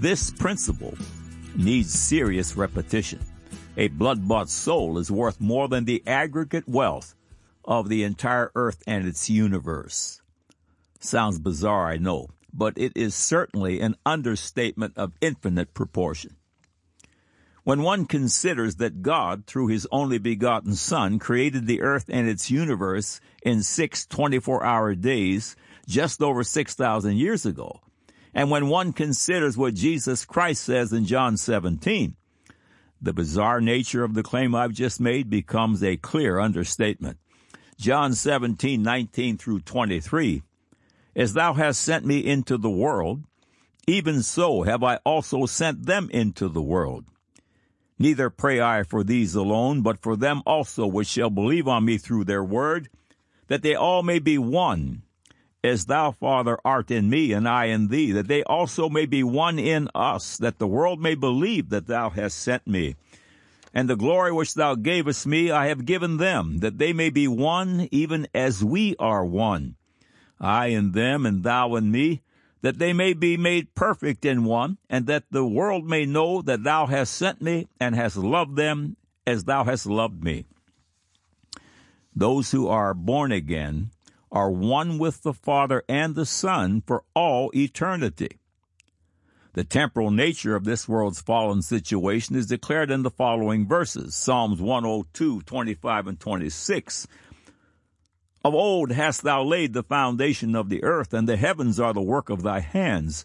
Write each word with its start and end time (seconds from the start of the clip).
This 0.00 0.30
principle 0.30 0.94
needs 1.54 1.92
serious 1.92 2.56
repetition. 2.56 3.20
A 3.76 3.88
blood 3.88 4.26
bought 4.26 4.48
soul 4.48 4.96
is 4.96 5.10
worth 5.10 5.38
more 5.42 5.68
than 5.68 5.84
the 5.84 6.02
aggregate 6.06 6.66
wealth 6.66 7.14
of 7.66 7.90
the 7.90 8.04
entire 8.04 8.50
earth 8.54 8.82
and 8.86 9.06
its 9.06 9.28
universe. 9.28 10.22
Sounds 11.00 11.38
bizarre, 11.38 11.86
I 11.86 11.98
know, 11.98 12.28
but 12.50 12.78
it 12.78 12.92
is 12.96 13.14
certainly 13.14 13.82
an 13.82 13.94
understatement 14.06 14.96
of 14.96 15.12
infinite 15.20 15.74
proportion. 15.74 16.34
When 17.64 17.82
one 17.82 18.06
considers 18.06 18.76
that 18.76 19.02
God, 19.02 19.44
through 19.44 19.66
his 19.66 19.86
only 19.92 20.16
begotten 20.16 20.76
Son, 20.76 21.18
created 21.18 21.66
the 21.66 21.82
earth 21.82 22.06
and 22.08 22.26
its 22.26 22.50
universe 22.50 23.20
in 23.42 23.62
six 23.62 24.06
24 24.06 24.64
hour 24.64 24.94
days 24.94 25.56
just 25.86 26.22
over 26.22 26.42
6,000 26.42 27.18
years 27.18 27.44
ago, 27.44 27.82
and 28.34 28.50
when 28.50 28.68
one 28.68 28.92
considers 28.92 29.56
what 29.56 29.74
Jesus 29.74 30.24
Christ 30.24 30.64
says 30.64 30.92
in 30.92 31.04
John 31.04 31.36
17, 31.36 32.16
the 33.02 33.12
bizarre 33.12 33.60
nature 33.60 34.04
of 34.04 34.14
the 34.14 34.22
claim 34.22 34.54
I've 34.54 34.72
just 34.72 35.00
made 35.00 35.30
becomes 35.30 35.82
a 35.82 35.96
clear 35.96 36.38
understatement. 36.38 37.18
John 37.78 38.12
17, 38.12 38.82
19 38.82 39.38
through 39.38 39.60
23. 39.60 40.42
As 41.16 41.32
thou 41.32 41.54
hast 41.54 41.80
sent 41.80 42.04
me 42.04 42.18
into 42.18 42.58
the 42.58 42.70
world, 42.70 43.24
even 43.86 44.22
so 44.22 44.62
have 44.62 44.84
I 44.84 44.96
also 44.96 45.46
sent 45.46 45.86
them 45.86 46.08
into 46.12 46.48
the 46.48 46.62
world. 46.62 47.06
Neither 47.98 48.30
pray 48.30 48.60
I 48.60 48.82
for 48.82 49.02
these 49.02 49.34
alone, 49.34 49.82
but 49.82 49.98
for 49.98 50.16
them 50.16 50.42
also 50.46 50.86
which 50.86 51.08
shall 51.08 51.30
believe 51.30 51.66
on 51.66 51.84
me 51.84 51.98
through 51.98 52.24
their 52.24 52.44
word, 52.44 52.88
that 53.48 53.62
they 53.62 53.74
all 53.74 54.02
may 54.02 54.18
be 54.18 54.38
one, 54.38 55.02
as 55.62 55.86
thou, 55.86 56.10
Father, 56.12 56.58
art 56.64 56.90
in 56.90 57.10
me, 57.10 57.32
and 57.32 57.48
I 57.48 57.66
in 57.66 57.88
thee, 57.88 58.12
that 58.12 58.28
they 58.28 58.42
also 58.44 58.88
may 58.88 59.06
be 59.06 59.22
one 59.22 59.58
in 59.58 59.88
us, 59.94 60.38
that 60.38 60.58
the 60.58 60.66
world 60.66 61.00
may 61.00 61.14
believe 61.14 61.68
that 61.68 61.86
thou 61.86 62.10
hast 62.10 62.38
sent 62.38 62.66
me. 62.66 62.96
And 63.72 63.88
the 63.88 63.96
glory 63.96 64.32
which 64.32 64.54
thou 64.54 64.74
gavest 64.74 65.26
me 65.26 65.50
I 65.50 65.68
have 65.68 65.84
given 65.84 66.16
them, 66.16 66.58
that 66.58 66.78
they 66.78 66.92
may 66.92 67.10
be 67.10 67.28
one 67.28 67.88
even 67.90 68.26
as 68.34 68.64
we 68.64 68.96
are 68.98 69.24
one. 69.24 69.76
I 70.40 70.68
in 70.68 70.92
them 70.92 71.26
and 71.26 71.44
thou 71.44 71.76
in 71.76 71.90
me, 71.90 72.22
that 72.62 72.78
they 72.78 72.92
may 72.92 73.12
be 73.12 73.36
made 73.36 73.74
perfect 73.74 74.24
in 74.24 74.44
one, 74.44 74.78
and 74.88 75.06
that 75.06 75.24
the 75.30 75.46
world 75.46 75.86
may 75.88 76.04
know 76.04 76.42
that 76.42 76.64
thou 76.64 76.86
hast 76.86 77.14
sent 77.14 77.40
me 77.40 77.68
and 77.78 77.94
hast 77.94 78.16
loved 78.16 78.56
them 78.56 78.96
as 79.26 79.44
thou 79.44 79.64
hast 79.64 79.86
loved 79.86 80.24
me. 80.24 80.46
Those 82.14 82.50
who 82.50 82.66
are 82.66 82.92
born 82.92 83.30
again 83.30 83.90
are 84.32 84.50
one 84.50 84.98
with 84.98 85.22
the 85.22 85.32
Father 85.32 85.82
and 85.88 86.14
the 86.14 86.26
Son 86.26 86.82
for 86.86 87.04
all 87.14 87.50
eternity. 87.54 88.38
The 89.52 89.64
temporal 89.64 90.12
nature 90.12 90.54
of 90.54 90.64
this 90.64 90.88
world's 90.88 91.20
fallen 91.20 91.62
situation 91.62 92.36
is 92.36 92.46
declared 92.46 92.90
in 92.90 93.02
the 93.02 93.10
following 93.10 93.66
verses 93.66 94.14
Psalms 94.14 94.60
102, 94.60 95.42
25, 95.42 96.06
and 96.06 96.20
26. 96.20 97.08
Of 98.44 98.54
old 98.54 98.92
hast 98.92 99.22
thou 99.22 99.42
laid 99.42 99.72
the 99.72 99.82
foundation 99.82 100.54
of 100.54 100.68
the 100.68 100.84
earth, 100.84 101.12
and 101.12 101.28
the 101.28 101.36
heavens 101.36 101.80
are 101.80 101.92
the 101.92 102.00
work 102.00 102.30
of 102.30 102.42
thy 102.42 102.60
hands. 102.60 103.24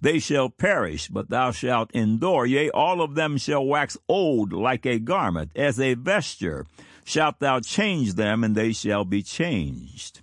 They 0.00 0.18
shall 0.18 0.50
perish, 0.50 1.06
but 1.06 1.30
thou 1.30 1.52
shalt 1.52 1.92
endure. 1.92 2.44
Yea, 2.44 2.68
all 2.70 3.00
of 3.00 3.14
them 3.14 3.38
shall 3.38 3.64
wax 3.64 3.96
old 4.08 4.52
like 4.52 4.84
a 4.84 4.98
garment, 4.98 5.52
as 5.54 5.78
a 5.78 5.94
vesture. 5.94 6.66
Shalt 7.04 7.38
thou 7.38 7.60
change 7.60 8.14
them, 8.14 8.42
and 8.42 8.56
they 8.56 8.72
shall 8.72 9.04
be 9.04 9.22
changed. 9.22 10.21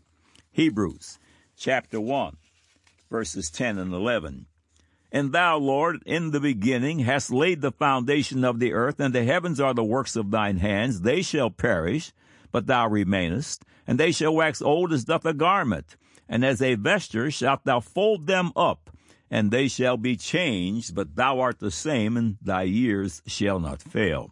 Hebrews 0.59 1.19
chapter 1.55 2.01
1, 2.01 2.35
verses 3.09 3.49
10 3.49 3.77
and 3.77 3.93
11. 3.93 4.45
And 5.09 5.31
thou, 5.31 5.55
Lord, 5.57 6.03
in 6.05 6.31
the 6.31 6.41
beginning 6.41 6.99
hast 6.99 7.31
laid 7.31 7.61
the 7.61 7.71
foundation 7.71 8.43
of 8.43 8.59
the 8.59 8.73
earth, 8.73 8.99
and 8.99 9.15
the 9.15 9.23
heavens 9.23 9.61
are 9.61 9.73
the 9.73 9.85
works 9.85 10.17
of 10.17 10.31
thine 10.31 10.57
hands. 10.57 10.99
They 10.99 11.21
shall 11.21 11.49
perish, 11.49 12.11
but 12.51 12.67
thou 12.67 12.89
remainest, 12.89 13.63
and 13.87 13.97
they 13.97 14.11
shall 14.11 14.35
wax 14.35 14.61
old 14.61 14.91
as 14.91 15.05
doth 15.05 15.25
a 15.25 15.33
garment. 15.33 15.95
And 16.27 16.43
as 16.43 16.61
a 16.61 16.75
vesture 16.75 17.31
shalt 17.31 17.63
thou 17.63 17.79
fold 17.79 18.27
them 18.27 18.51
up, 18.53 18.89
and 19.31 19.51
they 19.51 19.69
shall 19.69 19.95
be 19.95 20.17
changed, 20.17 20.93
but 20.93 21.15
thou 21.15 21.39
art 21.39 21.59
the 21.59 21.71
same, 21.71 22.17
and 22.17 22.35
thy 22.41 22.63
years 22.63 23.21
shall 23.25 23.61
not 23.61 23.81
fail. 23.81 24.29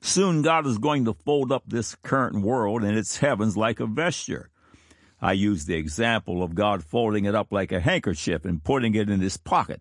Soon 0.00 0.40
God 0.40 0.66
is 0.66 0.78
going 0.78 1.04
to 1.04 1.12
fold 1.12 1.52
up 1.52 1.64
this 1.66 1.94
current 1.94 2.40
world 2.40 2.82
and 2.82 2.96
its 2.96 3.18
heavens 3.18 3.54
like 3.54 3.80
a 3.80 3.86
vesture. 3.86 4.48
I 5.20 5.32
use 5.32 5.64
the 5.64 5.74
example 5.74 6.42
of 6.42 6.54
God 6.54 6.84
folding 6.84 7.24
it 7.24 7.34
up 7.34 7.52
like 7.52 7.72
a 7.72 7.80
handkerchief 7.80 8.44
and 8.44 8.62
putting 8.62 8.94
it 8.94 9.10
in 9.10 9.20
his 9.20 9.36
pocket. 9.36 9.80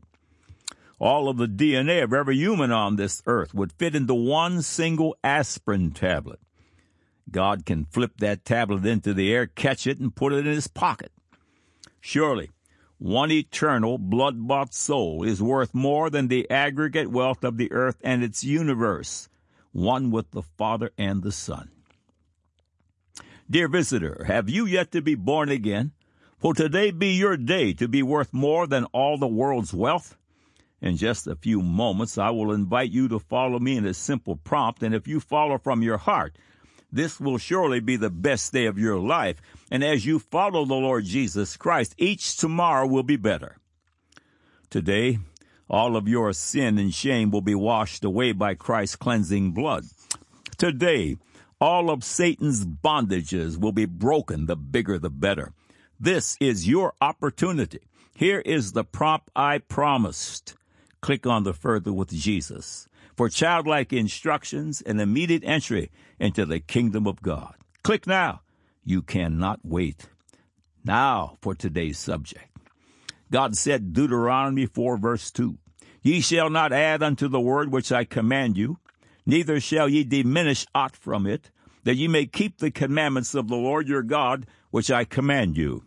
All 0.99 1.29
of 1.29 1.37
the 1.37 1.47
DNA 1.47 2.03
of 2.03 2.11
every 2.11 2.37
human 2.37 2.71
on 2.71 2.95
this 2.95 3.21
earth 3.27 3.53
would 3.53 3.71
fit 3.73 3.95
into 3.95 4.15
one 4.15 4.63
single 4.63 5.15
aspirin 5.23 5.91
tablet. 5.91 6.39
God 7.29 7.65
can 7.65 7.85
flip 7.85 8.13
that 8.17 8.45
tablet 8.45 8.85
into 8.85 9.13
the 9.13 9.31
air, 9.31 9.45
catch 9.45 9.85
it, 9.85 9.99
and 9.99 10.15
put 10.15 10.33
it 10.33 10.47
in 10.47 10.53
his 10.53 10.67
pocket. 10.67 11.11
Surely, 12.01 12.49
one 12.97 13.31
eternal, 13.31 13.99
blood 13.99 14.47
bought 14.47 14.73
soul 14.73 15.23
is 15.23 15.41
worth 15.41 15.75
more 15.75 16.09
than 16.09 16.29
the 16.29 16.49
aggregate 16.49 17.11
wealth 17.11 17.43
of 17.43 17.57
the 17.57 17.71
earth 17.71 17.97
and 18.03 18.23
its 18.23 18.43
universe, 18.43 19.29
one 19.71 20.09
with 20.09 20.31
the 20.31 20.41
Father 20.41 20.89
and 20.97 21.21
the 21.21 21.31
Son. 21.31 21.69
Dear 23.49 23.69
visitor, 23.69 24.25
have 24.27 24.49
you 24.49 24.65
yet 24.65 24.91
to 24.91 25.01
be 25.01 25.15
born 25.15 25.47
again? 25.47 25.93
Will 26.41 26.53
today 26.53 26.91
be 26.91 27.13
your 27.13 27.37
day 27.37 27.71
to 27.73 27.87
be 27.87 28.03
worth 28.03 28.33
more 28.33 28.67
than 28.67 28.83
all 28.91 29.17
the 29.17 29.25
world's 29.25 29.73
wealth? 29.73 30.17
In 30.81 30.97
just 30.97 31.27
a 31.27 31.35
few 31.37 31.61
moments, 31.61 32.17
I 32.17 32.29
will 32.31 32.51
invite 32.51 32.91
you 32.91 33.07
to 33.07 33.19
follow 33.19 33.57
me 33.57 33.77
in 33.77 33.85
a 33.85 33.93
simple 33.93 34.35
prompt, 34.35 34.83
and 34.83 34.93
if 34.93 35.07
you 35.07 35.21
follow 35.21 35.57
from 35.57 35.81
your 35.81 35.97
heart, 35.97 36.37
this 36.91 37.21
will 37.21 37.37
surely 37.37 37.79
be 37.79 37.95
the 37.95 38.09
best 38.09 38.51
day 38.51 38.65
of 38.65 38.77
your 38.77 38.99
life. 38.99 39.41
And 39.71 39.81
as 39.81 40.05
you 40.05 40.19
follow 40.19 40.65
the 40.65 40.73
Lord 40.73 41.05
Jesus 41.05 41.55
Christ, 41.55 41.95
each 41.97 42.35
tomorrow 42.35 42.85
will 42.85 43.03
be 43.03 43.15
better. 43.15 43.55
Today, 44.69 45.19
all 45.69 45.95
of 45.95 46.09
your 46.09 46.33
sin 46.33 46.77
and 46.77 46.93
shame 46.93 47.31
will 47.31 47.41
be 47.41 47.55
washed 47.55 48.03
away 48.03 48.33
by 48.33 48.55
Christ's 48.55 48.97
cleansing 48.97 49.53
blood. 49.53 49.85
Today, 50.57 51.15
all 51.59 51.89
of 51.89 52.03
Satan's 52.03 52.65
bondages 52.65 53.57
will 53.57 53.71
be 53.71 53.85
broken, 53.85 54.45
the 54.45 54.55
bigger 54.55 54.99
the 54.99 55.09
better. 55.09 55.53
This 55.99 56.37
is 56.39 56.67
your 56.67 56.93
opportunity. 57.01 57.79
Here 58.15 58.39
is 58.39 58.71
the 58.71 58.83
prompt 58.83 59.31
I 59.35 59.59
promised. 59.59 60.55
Click 61.01 61.25
on 61.25 61.43
the 61.43 61.53
further 61.53 61.93
with 61.93 62.09
Jesus 62.09 62.87
for 63.15 63.29
childlike 63.29 63.91
instructions 63.91 64.81
and 64.81 65.01
immediate 65.01 65.43
entry 65.43 65.91
into 66.19 66.45
the 66.45 66.59
kingdom 66.59 67.07
of 67.07 67.21
God. 67.21 67.55
Click 67.83 68.05
now. 68.05 68.41
You 68.83 69.01
cannot 69.01 69.59
wait. 69.63 70.07
Now 70.85 71.37
for 71.41 71.55
today's 71.55 71.97
subject. 71.97 72.45
God 73.31 73.57
said, 73.57 73.93
Deuteronomy 73.93 74.67
4 74.67 74.97
verse 74.97 75.31
2, 75.31 75.57
Ye 76.01 76.21
shall 76.21 76.49
not 76.49 76.71
add 76.71 77.03
unto 77.03 77.27
the 77.27 77.41
word 77.41 77.71
which 77.71 77.91
I 77.91 78.05
command 78.05 78.55
you, 78.55 78.79
neither 79.27 79.59
shall 79.59 79.87
ye 79.87 80.03
diminish 80.03 80.65
aught 80.73 80.95
from 80.95 81.27
it, 81.27 81.51
that 81.83 81.95
ye 81.95 82.07
may 82.07 82.25
keep 82.25 82.57
the 82.57 82.71
commandments 82.71 83.35
of 83.35 83.47
the 83.47 83.55
Lord 83.55 83.87
your 83.87 84.01
God, 84.01 84.47
which 84.71 84.89
I 84.89 85.03
command 85.03 85.57
you. 85.57 85.83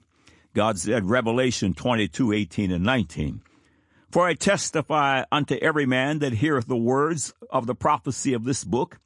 God 0.54 0.78
said, 0.78 1.08
Revelation 1.08 1.74
22, 1.74 2.32
18 2.32 2.70
and 2.70 2.84
19. 2.84 3.42
For 4.10 4.26
I 4.26 4.34
testify 4.34 5.24
unto 5.32 5.54
every 5.56 5.86
man 5.86 6.18
that 6.18 6.34
heareth 6.34 6.66
the 6.66 6.76
words 6.76 7.32
of 7.50 7.66
the 7.66 7.74
prophecy 7.74 8.34
of 8.34 8.44
this 8.44 8.62
book, 8.62 8.98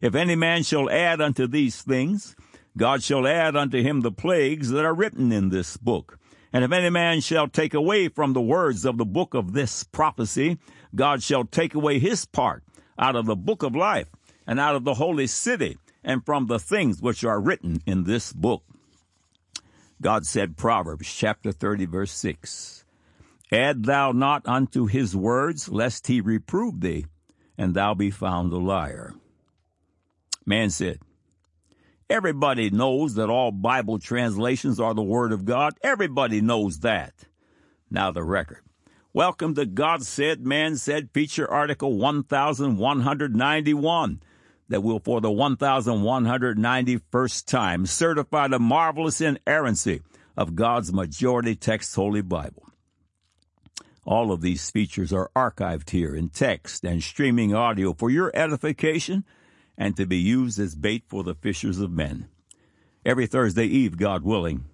if 0.00 0.14
any 0.14 0.34
man 0.34 0.62
shall 0.62 0.90
add 0.90 1.20
unto 1.20 1.46
these 1.46 1.80
things, 1.80 2.36
God 2.76 3.02
shall 3.02 3.26
add 3.26 3.56
unto 3.56 3.82
him 3.82 4.00
the 4.00 4.12
plagues 4.12 4.70
that 4.70 4.84
are 4.84 4.94
written 4.94 5.32
in 5.32 5.48
this 5.48 5.76
book. 5.76 6.18
And 6.52 6.64
if 6.64 6.72
any 6.72 6.90
man 6.90 7.20
shall 7.20 7.48
take 7.48 7.72
away 7.72 8.08
from 8.08 8.32
the 8.32 8.42
words 8.42 8.84
of 8.84 8.98
the 8.98 9.04
book 9.04 9.32
of 9.32 9.52
this 9.52 9.84
prophecy, 9.84 10.58
God 10.94 11.22
shall 11.22 11.44
take 11.44 11.74
away 11.74 11.98
his 11.98 12.26
part 12.26 12.62
out 12.98 13.16
of 13.16 13.26
the 13.26 13.36
book 13.36 13.62
of 13.62 13.74
life 13.74 14.08
and 14.46 14.60
out 14.60 14.74
of 14.74 14.84
the 14.84 14.94
holy 14.94 15.26
city 15.26 15.78
and 16.04 16.24
from 16.24 16.46
the 16.46 16.58
things 16.58 17.00
which 17.00 17.24
are 17.24 17.40
written 17.40 17.80
in 17.86 18.04
this 18.04 18.32
book. 18.32 18.62
God 20.00 20.26
said, 20.26 20.56
Proverbs 20.56 21.12
chapter 21.12 21.52
30 21.52 21.86
verse 21.86 22.12
6, 22.12 22.84
Add 23.52 23.84
thou 23.84 24.12
not 24.12 24.46
unto 24.46 24.86
his 24.86 25.14
words, 25.14 25.68
lest 25.68 26.06
he 26.06 26.20
reprove 26.20 26.80
thee, 26.80 27.06
and 27.56 27.74
thou 27.74 27.94
be 27.94 28.10
found 28.10 28.52
a 28.52 28.58
liar. 28.58 29.14
Man 30.44 30.70
said, 30.70 30.98
Everybody 32.10 32.68
knows 32.70 33.14
that 33.14 33.30
all 33.30 33.52
Bible 33.52 33.98
translations 33.98 34.80
are 34.80 34.92
the 34.92 35.02
Word 35.02 35.32
of 35.32 35.44
God. 35.44 35.74
Everybody 35.82 36.40
knows 36.40 36.80
that. 36.80 37.14
Now 37.90 38.10
the 38.10 38.24
record. 38.24 38.62
Welcome 39.14 39.54
to 39.56 39.66
God 39.66 40.04
Said, 40.04 40.46
Man 40.46 40.78
Said 40.78 41.10
feature 41.12 41.46
article 41.46 41.98
1191 41.98 44.22
that 44.70 44.82
will 44.82 45.00
for 45.00 45.20
the 45.20 45.28
1191st 45.28 47.44
time 47.44 47.84
certify 47.84 48.48
the 48.48 48.58
marvelous 48.58 49.20
inerrancy 49.20 50.00
of 50.34 50.56
God's 50.56 50.94
majority 50.94 51.54
text 51.54 51.94
Holy 51.94 52.22
Bible. 52.22 52.70
All 54.06 54.32
of 54.32 54.40
these 54.40 54.70
features 54.70 55.12
are 55.12 55.30
archived 55.36 55.90
here 55.90 56.16
in 56.16 56.30
text 56.30 56.82
and 56.82 57.02
streaming 57.02 57.54
audio 57.54 57.92
for 57.92 58.08
your 58.08 58.34
edification 58.34 59.26
and 59.76 59.94
to 59.98 60.06
be 60.06 60.16
used 60.16 60.58
as 60.58 60.74
bait 60.74 61.04
for 61.06 61.22
the 61.22 61.34
fishers 61.34 61.80
of 61.80 61.92
men. 61.92 62.28
Every 63.04 63.26
Thursday 63.26 63.66
Eve, 63.66 63.98
God 63.98 64.24
willing, 64.24 64.64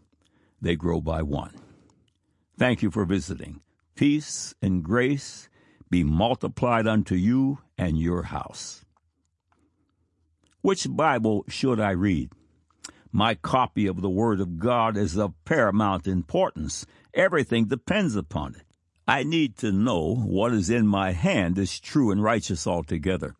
they 0.62 0.76
grow 0.76 1.00
by 1.00 1.22
one. 1.22 1.56
Thank 2.56 2.82
you 2.82 2.92
for 2.92 3.04
visiting. 3.04 3.62
Peace 3.98 4.54
and 4.62 4.84
grace 4.84 5.48
be 5.90 6.04
multiplied 6.04 6.86
unto 6.86 7.16
you 7.16 7.58
and 7.76 7.98
your 7.98 8.22
house. 8.22 8.84
Which 10.60 10.86
Bible 10.88 11.44
should 11.48 11.80
I 11.80 11.90
read? 11.90 12.30
My 13.10 13.34
copy 13.34 13.88
of 13.88 14.00
the 14.00 14.08
Word 14.08 14.40
of 14.40 14.60
God 14.60 14.96
is 14.96 15.18
of 15.18 15.34
paramount 15.44 16.06
importance. 16.06 16.86
Everything 17.12 17.64
depends 17.64 18.14
upon 18.14 18.54
it. 18.54 18.62
I 19.08 19.24
need 19.24 19.56
to 19.58 19.72
know 19.72 20.14
what 20.14 20.52
is 20.52 20.70
in 20.70 20.86
my 20.86 21.10
hand 21.10 21.58
is 21.58 21.80
true 21.80 22.12
and 22.12 22.22
righteous 22.22 22.68
altogether. 22.68 23.34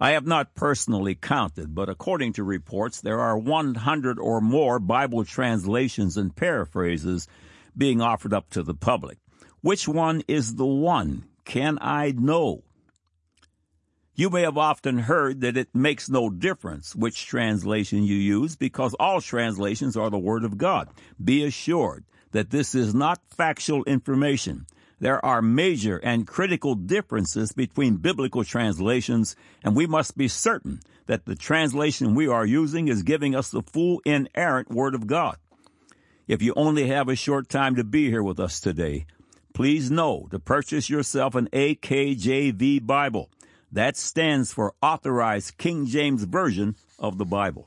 I 0.00 0.10
have 0.10 0.26
not 0.26 0.56
personally 0.56 1.14
counted, 1.14 1.72
but 1.72 1.88
according 1.88 2.32
to 2.32 2.42
reports, 2.42 3.00
there 3.00 3.20
are 3.20 3.38
100 3.38 4.18
or 4.18 4.40
more 4.40 4.80
Bible 4.80 5.24
translations 5.24 6.16
and 6.16 6.34
paraphrases 6.34 7.28
being 7.76 8.00
offered 8.00 8.34
up 8.34 8.50
to 8.50 8.64
the 8.64 8.74
public. 8.74 9.18
Which 9.60 9.88
one 9.88 10.22
is 10.28 10.54
the 10.54 10.66
one? 10.66 11.24
Can 11.44 11.78
I 11.80 12.12
know? 12.12 12.62
You 14.14 14.30
may 14.30 14.42
have 14.42 14.58
often 14.58 14.98
heard 14.98 15.40
that 15.40 15.56
it 15.56 15.74
makes 15.74 16.08
no 16.08 16.30
difference 16.30 16.94
which 16.94 17.26
translation 17.26 18.02
you 18.02 18.16
use 18.16 18.56
because 18.56 18.94
all 18.94 19.20
translations 19.20 19.96
are 19.96 20.10
the 20.10 20.18
Word 20.18 20.44
of 20.44 20.58
God. 20.58 20.88
Be 21.22 21.44
assured 21.44 22.04
that 22.32 22.50
this 22.50 22.74
is 22.74 22.94
not 22.94 23.20
factual 23.30 23.84
information. 23.84 24.66
There 25.00 25.24
are 25.24 25.40
major 25.40 25.98
and 25.98 26.26
critical 26.26 26.74
differences 26.74 27.52
between 27.52 27.96
biblical 27.96 28.44
translations, 28.44 29.36
and 29.62 29.76
we 29.76 29.86
must 29.86 30.16
be 30.16 30.28
certain 30.28 30.80
that 31.06 31.24
the 31.24 31.36
translation 31.36 32.14
we 32.14 32.26
are 32.26 32.44
using 32.44 32.88
is 32.88 33.02
giving 33.02 33.34
us 33.34 33.50
the 33.50 33.62
full 33.62 34.02
inerrant 34.04 34.70
Word 34.70 34.94
of 34.94 35.06
God. 35.06 35.36
If 36.26 36.42
you 36.42 36.52
only 36.56 36.88
have 36.88 37.08
a 37.08 37.16
short 37.16 37.48
time 37.48 37.76
to 37.76 37.84
be 37.84 38.10
here 38.10 38.22
with 38.22 38.40
us 38.40 38.60
today, 38.60 39.06
please 39.58 39.90
know 39.90 40.28
to 40.30 40.38
purchase 40.38 40.88
yourself 40.88 41.34
an 41.34 41.48
AKJV 41.48 42.86
Bible. 42.86 43.28
That 43.72 43.96
stands 43.96 44.52
for 44.52 44.72
Authorized 44.80 45.58
King 45.58 45.84
James 45.84 46.22
Version 46.22 46.76
of 46.96 47.18
the 47.18 47.24
Bible. 47.24 47.66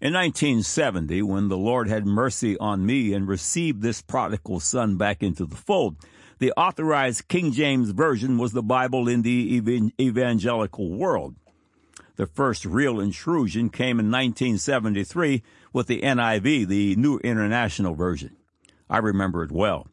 In 0.00 0.12
1970, 0.14 1.22
when 1.22 1.46
the 1.46 1.56
Lord 1.56 1.88
had 1.88 2.04
mercy 2.04 2.58
on 2.58 2.84
me 2.84 3.14
and 3.14 3.28
received 3.28 3.80
this 3.80 4.02
prodigal 4.02 4.58
son 4.58 4.96
back 4.96 5.22
into 5.22 5.46
the 5.46 5.54
fold, 5.54 5.94
the 6.40 6.52
authorized 6.56 7.28
King 7.28 7.52
James 7.52 7.90
Version 7.90 8.38
was 8.38 8.50
the 8.50 8.60
Bible 8.60 9.06
in 9.06 9.22
the 9.22 9.62
evangelical 10.00 10.90
world. 10.90 11.36
The 12.16 12.26
first 12.26 12.64
real 12.64 12.98
intrusion 12.98 13.70
came 13.70 14.00
in 14.00 14.10
1973 14.10 15.44
with 15.72 15.86
the 15.86 16.00
NIV, 16.00 16.66
the 16.66 16.96
New 16.96 17.18
International 17.18 17.94
Version. 17.94 18.36
I 18.90 18.98
remember 18.98 19.44
it 19.44 19.52
well. 19.52 19.86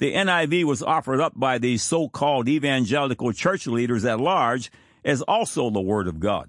The 0.00 0.14
NIV 0.14 0.64
was 0.64 0.82
offered 0.82 1.20
up 1.20 1.38
by 1.38 1.58
the 1.58 1.76
so-called 1.76 2.48
evangelical 2.48 3.34
church 3.34 3.66
leaders 3.66 4.06
at 4.06 4.18
large 4.18 4.72
as 5.04 5.20
also 5.20 5.68
the 5.68 5.82
Word 5.82 6.08
of 6.08 6.18
God. 6.18 6.48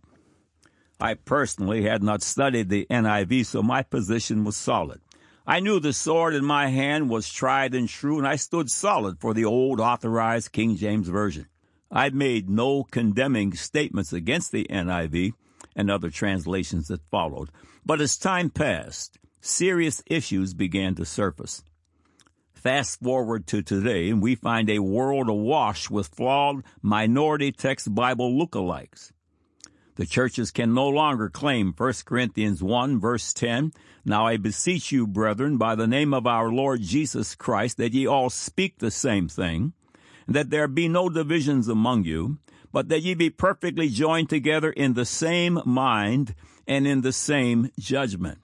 I 1.01 1.15
personally 1.15 1.83
had 1.83 2.01
not 2.01 2.23
studied 2.23 2.69
the 2.69 2.87
NIV, 2.89 3.45
so 3.45 3.61
my 3.61 3.83
position 3.83 4.45
was 4.45 4.55
solid. 4.55 5.01
I 5.45 5.59
knew 5.59 5.81
the 5.81 5.91
sword 5.91 6.33
in 6.33 6.45
my 6.45 6.69
hand 6.69 7.09
was 7.09 7.29
tried 7.29 7.75
and 7.75 7.89
true, 7.89 8.17
and 8.17 8.25
I 8.25 8.37
stood 8.37 8.69
solid 8.69 9.19
for 9.19 9.33
the 9.33 9.43
old 9.43 9.81
authorized 9.81 10.53
King 10.53 10.77
James 10.77 11.09
Version. 11.09 11.47
I 11.91 12.09
made 12.09 12.49
no 12.49 12.85
condemning 12.85 13.53
statements 13.55 14.13
against 14.13 14.53
the 14.53 14.65
NIV 14.69 15.33
and 15.75 15.91
other 15.91 16.09
translations 16.09 16.87
that 16.87 17.01
followed, 17.11 17.49
but 17.85 17.99
as 17.99 18.15
time 18.15 18.49
passed, 18.49 19.19
serious 19.41 20.01
issues 20.05 20.53
began 20.53 20.95
to 20.95 21.03
surface. 21.03 21.65
Fast 22.61 22.99
forward 23.01 23.47
to 23.47 23.63
today, 23.63 24.11
and 24.11 24.21
we 24.21 24.35
find 24.35 24.69
a 24.69 24.77
world 24.77 25.27
awash 25.29 25.89
with 25.89 26.13
flawed 26.13 26.63
minority 26.83 27.51
text 27.51 27.95
Bible 27.95 28.31
lookalikes. 28.31 29.11
The 29.95 30.05
churches 30.05 30.51
can 30.51 30.71
no 30.71 30.87
longer 30.87 31.27
claim 31.27 31.73
1 31.75 31.93
Corinthians 32.05 32.61
1 32.61 32.99
verse 32.99 33.33
10, 33.33 33.71
Now 34.05 34.27
I 34.27 34.37
beseech 34.37 34.91
you, 34.91 35.07
brethren, 35.07 35.57
by 35.57 35.73
the 35.73 35.87
name 35.87 36.13
of 36.13 36.27
our 36.27 36.51
Lord 36.51 36.83
Jesus 36.83 37.33
Christ, 37.33 37.77
that 37.77 37.93
ye 37.93 38.05
all 38.05 38.29
speak 38.29 38.77
the 38.77 38.91
same 38.91 39.27
thing, 39.27 39.73
and 40.27 40.35
that 40.35 40.51
there 40.51 40.67
be 40.67 40.87
no 40.87 41.09
divisions 41.09 41.67
among 41.67 42.03
you, 42.03 42.37
but 42.71 42.89
that 42.89 43.01
ye 43.01 43.15
be 43.15 43.31
perfectly 43.31 43.89
joined 43.89 44.29
together 44.29 44.69
in 44.69 44.93
the 44.93 45.05
same 45.05 45.59
mind 45.65 46.35
and 46.67 46.85
in 46.85 47.01
the 47.01 47.11
same 47.11 47.71
judgment. 47.79 48.37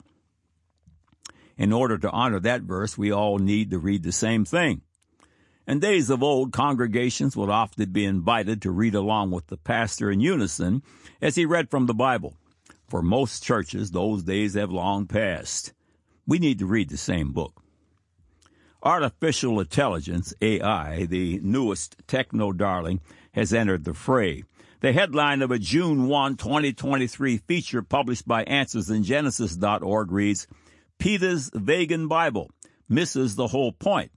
In 1.58 1.74
order 1.74 1.98
to 1.98 2.12
honor 2.12 2.40
that 2.40 2.62
verse, 2.62 2.98
we 2.98 3.12
all 3.12 3.40
need 3.40 3.72
to 3.72 3.80
read 3.80 4.04
the 4.04 4.12
same 4.12 4.46
thing. 4.46 4.82
In 5.68 5.80
days 5.80 6.10
of 6.10 6.24
old, 6.24 6.54
congregations 6.54 7.36
would 7.36 7.50
often 7.50 7.92
be 7.92 8.06
invited 8.06 8.62
to 8.62 8.72
read 8.72 8.96
along 8.96 9.32
with 9.32 9.48
the 9.48 9.58
pastor 9.58 10.10
in 10.10 10.22
unison 10.22 10.82
as 11.22 11.36
he 11.36 11.46
read 11.46 11.70
from 11.70 11.88
the 11.88 11.94
Bible. 11.94 12.36
For 12.88 13.02
most 13.02 13.44
churches, 13.44 13.92
those 13.92 14.24
days 14.24 14.54
have 14.54 14.72
long 14.72 15.08
passed. 15.08 15.74
We 16.26 16.40
need 16.40 16.60
to 16.60 16.66
read 16.66 16.90
the 16.90 16.98
same 16.98 17.34
book. 17.34 17.62
Artificial 18.82 19.60
intelligence, 19.60 20.34
AI, 20.42 21.06
the 21.06 21.42
newest 21.44 21.98
techno 22.08 22.54
darling, 22.54 23.02
has 23.34 23.54
entered 23.54 23.84
the 23.84 23.94
fray. 23.94 24.44
The 24.80 24.94
headline 24.94 25.42
of 25.42 25.52
a 25.52 25.60
June 25.60 26.08
1, 26.08 26.38
2023 26.38 27.38
feature 27.40 27.82
published 27.82 28.28
by 28.28 28.46
AnswersInGenesis.org 28.46 30.12
reads, 30.12 30.48
PETA's 31.00 31.52
Vegan 31.54 32.08
Bible 32.08 32.50
misses 32.90 33.36
the 33.36 33.48
whole 33.48 33.72
point. 33.72 34.12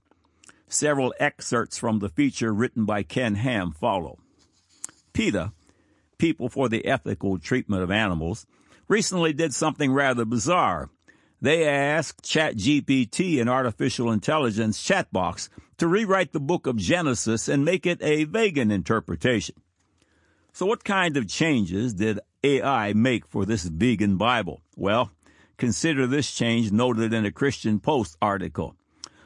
Several 0.67 1.13
excerpts 1.19 1.77
from 1.77 1.99
the 1.99 2.09
feature 2.09 2.53
written 2.53 2.85
by 2.85 3.03
Ken 3.03 3.35
Ham 3.35 3.71
follow. 3.71 4.17
PETA, 5.13 5.51
People 6.17 6.49
for 6.49 6.69
the 6.69 6.85
Ethical 6.85 7.39
Treatment 7.39 7.83
of 7.83 7.91
Animals, 7.91 8.45
recently 8.87 9.33
did 9.33 9.53
something 9.53 9.91
rather 9.91 10.25
bizarre. 10.25 10.89
They 11.41 11.67
asked 11.67 12.23
ChatGPT, 12.23 13.41
an 13.41 13.49
artificial 13.49 14.11
intelligence 14.11 14.81
chat 14.81 15.11
box, 15.11 15.49
to 15.77 15.87
rewrite 15.87 16.31
the 16.31 16.39
book 16.39 16.67
of 16.67 16.77
Genesis 16.77 17.47
and 17.47 17.65
make 17.65 17.87
it 17.87 18.01
a 18.03 18.25
vegan 18.25 18.69
interpretation. 18.69 19.55
So 20.53 20.67
what 20.67 20.83
kind 20.83 21.17
of 21.17 21.27
changes 21.27 21.95
did 21.95 22.19
AI 22.43 22.93
make 22.93 23.25
for 23.25 23.45
this 23.45 23.63
vegan 23.63 24.17
Bible? 24.17 24.61
Well, 24.75 25.11
Consider 25.61 26.07
this 26.07 26.31
change 26.31 26.71
noted 26.71 27.13
in 27.13 27.23
a 27.23 27.31
Christian 27.31 27.79
Post 27.79 28.17
article. 28.19 28.75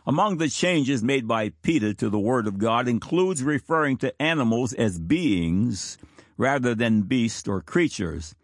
Among 0.05 0.35
the 0.35 0.49
changes 0.49 1.01
made 1.01 1.29
by 1.29 1.51
PETA 1.61 1.93
to 1.93 2.09
the 2.09 2.19
Word 2.19 2.45
of 2.45 2.57
God 2.57 2.89
includes 2.89 3.41
referring 3.41 3.95
to 3.99 4.21
animals 4.21 4.73
as 4.73 4.99
beings 4.99 5.97
rather 6.35 6.75
than 6.75 7.03
beasts 7.03 7.47
or 7.47 7.61
creatures. 7.61 8.35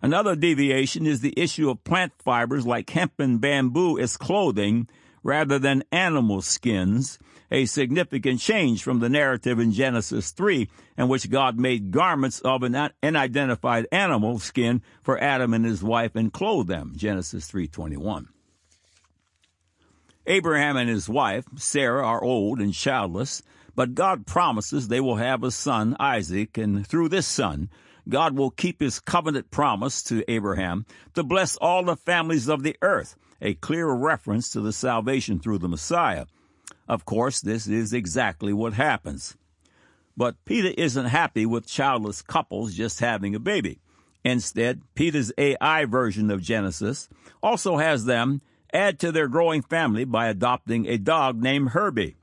Another 0.00 0.34
deviation 0.34 1.04
is 1.04 1.20
the 1.20 1.34
issue 1.36 1.68
of 1.68 1.84
plant 1.84 2.12
fibers 2.16 2.66
like 2.66 2.88
hemp 2.88 3.20
and 3.20 3.42
bamboo 3.42 3.98
as 3.98 4.16
clothing 4.16 4.88
rather 5.22 5.58
than 5.58 5.84
animal 5.92 6.40
skins, 6.40 7.18
a 7.54 7.66
significant 7.66 8.40
change 8.40 8.82
from 8.82 8.98
the 8.98 9.08
narrative 9.08 9.60
in 9.60 9.70
Genesis 9.70 10.32
3 10.32 10.68
in 10.98 11.06
which 11.06 11.30
God 11.30 11.56
made 11.56 11.92
garments 11.92 12.40
of 12.40 12.64
an 12.64 12.90
unidentified 13.00 13.86
animal 13.92 14.40
skin 14.40 14.82
for 15.04 15.22
Adam 15.22 15.54
and 15.54 15.64
his 15.64 15.80
wife 15.80 16.16
and 16.16 16.32
clothed 16.32 16.68
them. 16.68 16.94
Genesis 16.96 17.46
3:21. 17.48 18.26
Abraham 20.26 20.76
and 20.76 20.90
his 20.90 21.08
wife, 21.08 21.44
Sarah, 21.54 22.04
are 22.04 22.24
old 22.24 22.60
and 22.60 22.74
childless, 22.74 23.40
but 23.76 23.94
God 23.94 24.26
promises 24.26 24.88
they 24.88 25.00
will 25.00 25.16
have 25.16 25.44
a 25.44 25.52
son, 25.52 25.96
Isaac, 26.00 26.58
and 26.58 26.84
through 26.84 27.10
this 27.10 27.26
son, 27.26 27.70
God 28.08 28.36
will 28.36 28.50
keep 28.50 28.80
his 28.80 28.98
covenant 28.98 29.52
promise 29.52 30.02
to 30.04 30.28
Abraham 30.28 30.86
to 31.14 31.22
bless 31.22 31.54
all 31.58 31.84
the 31.84 31.94
families 31.94 32.48
of 32.48 32.64
the 32.64 32.76
earth, 32.82 33.14
a 33.40 33.54
clear 33.54 33.88
reference 33.92 34.50
to 34.50 34.60
the 34.60 34.72
salvation 34.72 35.38
through 35.38 35.58
the 35.58 35.68
Messiah. 35.68 36.26
Of 36.88 37.04
course, 37.04 37.40
this 37.40 37.66
is 37.66 37.92
exactly 37.92 38.52
what 38.52 38.74
happens. 38.74 39.36
But 40.16 40.44
PETA 40.44 40.80
isn't 40.80 41.06
happy 41.06 41.46
with 41.46 41.66
childless 41.66 42.22
couples 42.22 42.74
just 42.74 43.00
having 43.00 43.34
a 43.34 43.40
baby. 43.40 43.80
Instead, 44.24 44.82
PETA's 44.94 45.32
AI 45.36 45.84
version 45.86 46.30
of 46.30 46.42
Genesis 46.42 47.08
also 47.42 47.76
has 47.78 48.04
them 48.04 48.40
add 48.72 48.98
to 49.00 49.12
their 49.12 49.28
growing 49.28 49.62
family 49.62 50.04
by 50.04 50.28
adopting 50.28 50.86
a 50.86 50.98
dog 50.98 51.40
named 51.42 51.70
Herbie. 51.70 52.16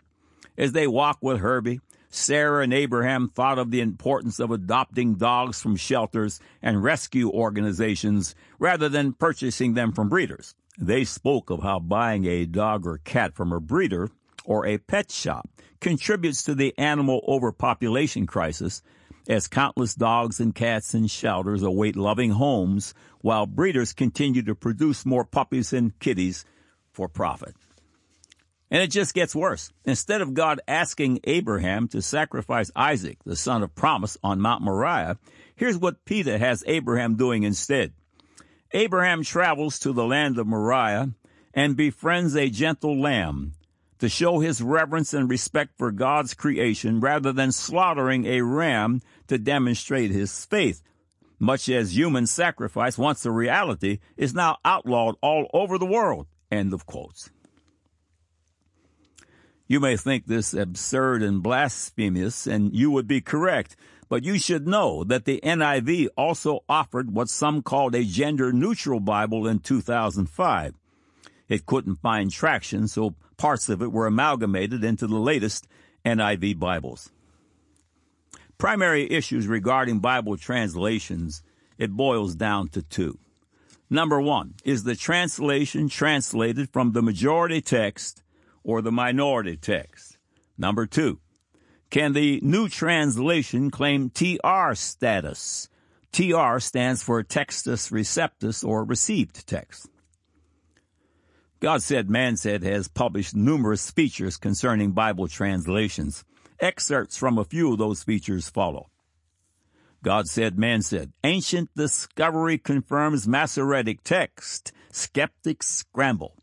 As 0.57 0.71
they 0.71 0.87
walk 0.87 1.19
with 1.21 1.39
Herbie, 1.39 1.79
Sarah 2.09 2.63
and 2.63 2.73
Abraham 2.73 3.29
thought 3.29 3.57
of 3.57 3.71
the 3.71 3.79
importance 3.79 4.39
of 4.39 4.51
adopting 4.51 5.15
dogs 5.15 5.61
from 5.61 5.77
shelters 5.77 6.39
and 6.61 6.83
rescue 6.83 7.29
organizations 7.29 8.35
rather 8.59 8.89
than 8.89 9.13
purchasing 9.13 9.75
them 9.75 9.93
from 9.93 10.09
breeders. 10.09 10.55
They 10.77 11.05
spoke 11.05 11.49
of 11.49 11.63
how 11.63 11.79
buying 11.79 12.25
a 12.25 12.45
dog 12.45 12.85
or 12.85 12.97
cat 12.97 13.33
from 13.33 13.53
a 13.53 13.61
breeder 13.61 14.09
or 14.51 14.65
a 14.65 14.77
pet 14.77 15.09
shop 15.09 15.49
contributes 15.79 16.43
to 16.43 16.53
the 16.53 16.77
animal 16.77 17.23
overpopulation 17.25 18.27
crisis 18.27 18.81
as 19.29 19.47
countless 19.47 19.95
dogs 19.95 20.41
and 20.41 20.53
cats 20.53 20.93
and 20.93 21.09
shelters 21.09 21.63
await 21.63 21.95
loving 21.95 22.31
homes 22.31 22.93
while 23.21 23.45
breeders 23.45 23.93
continue 23.93 24.41
to 24.41 24.53
produce 24.53 25.05
more 25.05 25.23
puppies 25.23 25.71
and 25.71 25.97
kitties 25.99 26.43
for 26.91 27.07
profit. 27.07 27.55
And 28.69 28.83
it 28.83 28.87
just 28.87 29.13
gets 29.13 29.33
worse. 29.33 29.71
Instead 29.85 30.19
of 30.19 30.33
God 30.33 30.59
asking 30.67 31.21
Abraham 31.23 31.87
to 31.89 32.01
sacrifice 32.01 32.71
Isaac, 32.75 33.19
the 33.23 33.37
son 33.37 33.63
of 33.63 33.73
promise, 33.73 34.17
on 34.21 34.41
Mount 34.41 34.63
Moriah, 34.63 35.17
here's 35.55 35.77
what 35.77 36.03
PETA 36.03 36.37
has 36.37 36.61
Abraham 36.67 37.15
doing 37.15 37.43
instead. 37.43 37.93
Abraham 38.73 39.23
travels 39.23 39.79
to 39.79 39.93
the 39.93 40.05
land 40.05 40.37
of 40.37 40.45
Moriah 40.45 41.11
and 41.53 41.77
befriends 41.77 42.35
a 42.35 42.49
gentle 42.49 42.99
lamb 42.99 43.53
to 44.01 44.09
show 44.09 44.39
his 44.39 44.63
reverence 44.63 45.13
and 45.13 45.29
respect 45.29 45.77
for 45.77 45.91
God's 45.91 46.33
creation 46.33 46.99
rather 46.99 47.31
than 47.31 47.51
slaughtering 47.51 48.25
a 48.25 48.41
ram 48.41 48.99
to 49.27 49.37
demonstrate 49.37 50.09
his 50.09 50.43
faith. 50.43 50.81
Much 51.37 51.69
as 51.69 51.95
human 51.95 52.25
sacrifice, 52.25 52.97
once 52.97 53.27
a 53.27 53.31
reality, 53.31 53.99
is 54.17 54.33
now 54.33 54.57
outlawed 54.65 55.15
all 55.21 55.47
over 55.53 55.77
the 55.77 55.85
world. 55.85 56.25
End 56.51 56.73
of 56.73 56.87
quotes. 56.87 57.29
You 59.67 59.79
may 59.79 59.97
think 59.97 60.25
this 60.25 60.55
absurd 60.55 61.21
and 61.21 61.43
blasphemous, 61.43 62.47
and 62.47 62.75
you 62.75 62.89
would 62.89 63.07
be 63.07 63.21
correct, 63.21 63.75
but 64.09 64.23
you 64.23 64.39
should 64.39 64.67
know 64.67 65.03
that 65.03 65.25
the 65.25 65.39
NIV 65.43 66.07
also 66.17 66.63
offered 66.67 67.13
what 67.13 67.29
some 67.29 67.61
called 67.61 67.93
a 67.93 68.03
gender 68.03 68.51
neutral 68.51 68.99
Bible 68.99 69.45
in 69.45 69.59
2005. 69.59 70.73
It 71.47 71.65
couldn't 71.65 71.97
find 71.97 72.31
traction, 72.31 72.87
so 72.87 73.15
parts 73.41 73.69
of 73.69 73.81
it 73.81 73.91
were 73.91 74.05
amalgamated 74.05 74.83
into 74.83 75.07
the 75.07 75.17
latest 75.17 75.67
NIV 76.05 76.59
Bibles. 76.59 77.09
Primary 78.59 79.11
issues 79.11 79.47
regarding 79.47 79.97
Bible 79.97 80.37
translations, 80.37 81.41
it 81.79 81.89
boils 81.89 82.35
down 82.35 82.67
to 82.67 82.83
two. 82.83 83.17
Number 83.89 84.21
one, 84.21 84.53
is 84.63 84.83
the 84.83 84.95
translation 84.95 85.89
translated 85.89 86.69
from 86.71 86.91
the 86.91 87.01
majority 87.01 87.61
text 87.61 88.21
or 88.63 88.83
the 88.83 88.91
minority 88.91 89.57
text? 89.57 90.19
Number 90.55 90.85
two, 90.85 91.19
can 91.89 92.13
the 92.13 92.39
new 92.43 92.69
translation 92.69 93.71
claim 93.71 94.11
TR 94.11 94.75
status? 94.75 95.67
TR 96.11 96.59
stands 96.59 97.01
for 97.01 97.23
Textus 97.23 97.91
Receptus 97.91 98.63
or 98.63 98.83
received 98.83 99.47
text. 99.47 99.87
God 101.61 101.83
Said, 101.83 102.09
Man 102.09 102.37
Said 102.37 102.63
has 102.63 102.87
published 102.87 103.35
numerous 103.35 103.91
features 103.91 104.35
concerning 104.35 104.93
Bible 104.93 105.27
translations. 105.27 106.25
Excerpts 106.59 107.17
from 107.17 107.37
a 107.37 107.45
few 107.45 107.71
of 107.71 107.77
those 107.77 108.01
features 108.01 108.49
follow. 108.49 108.89
God 110.03 110.27
Said, 110.27 110.57
Man 110.57 110.81
Said, 110.81 111.13
Ancient 111.23 111.69
discovery 111.75 112.57
confirms 112.57 113.27
Masoretic 113.27 114.03
text. 114.03 114.71
Skeptics 114.91 115.67
scramble. 115.67 116.35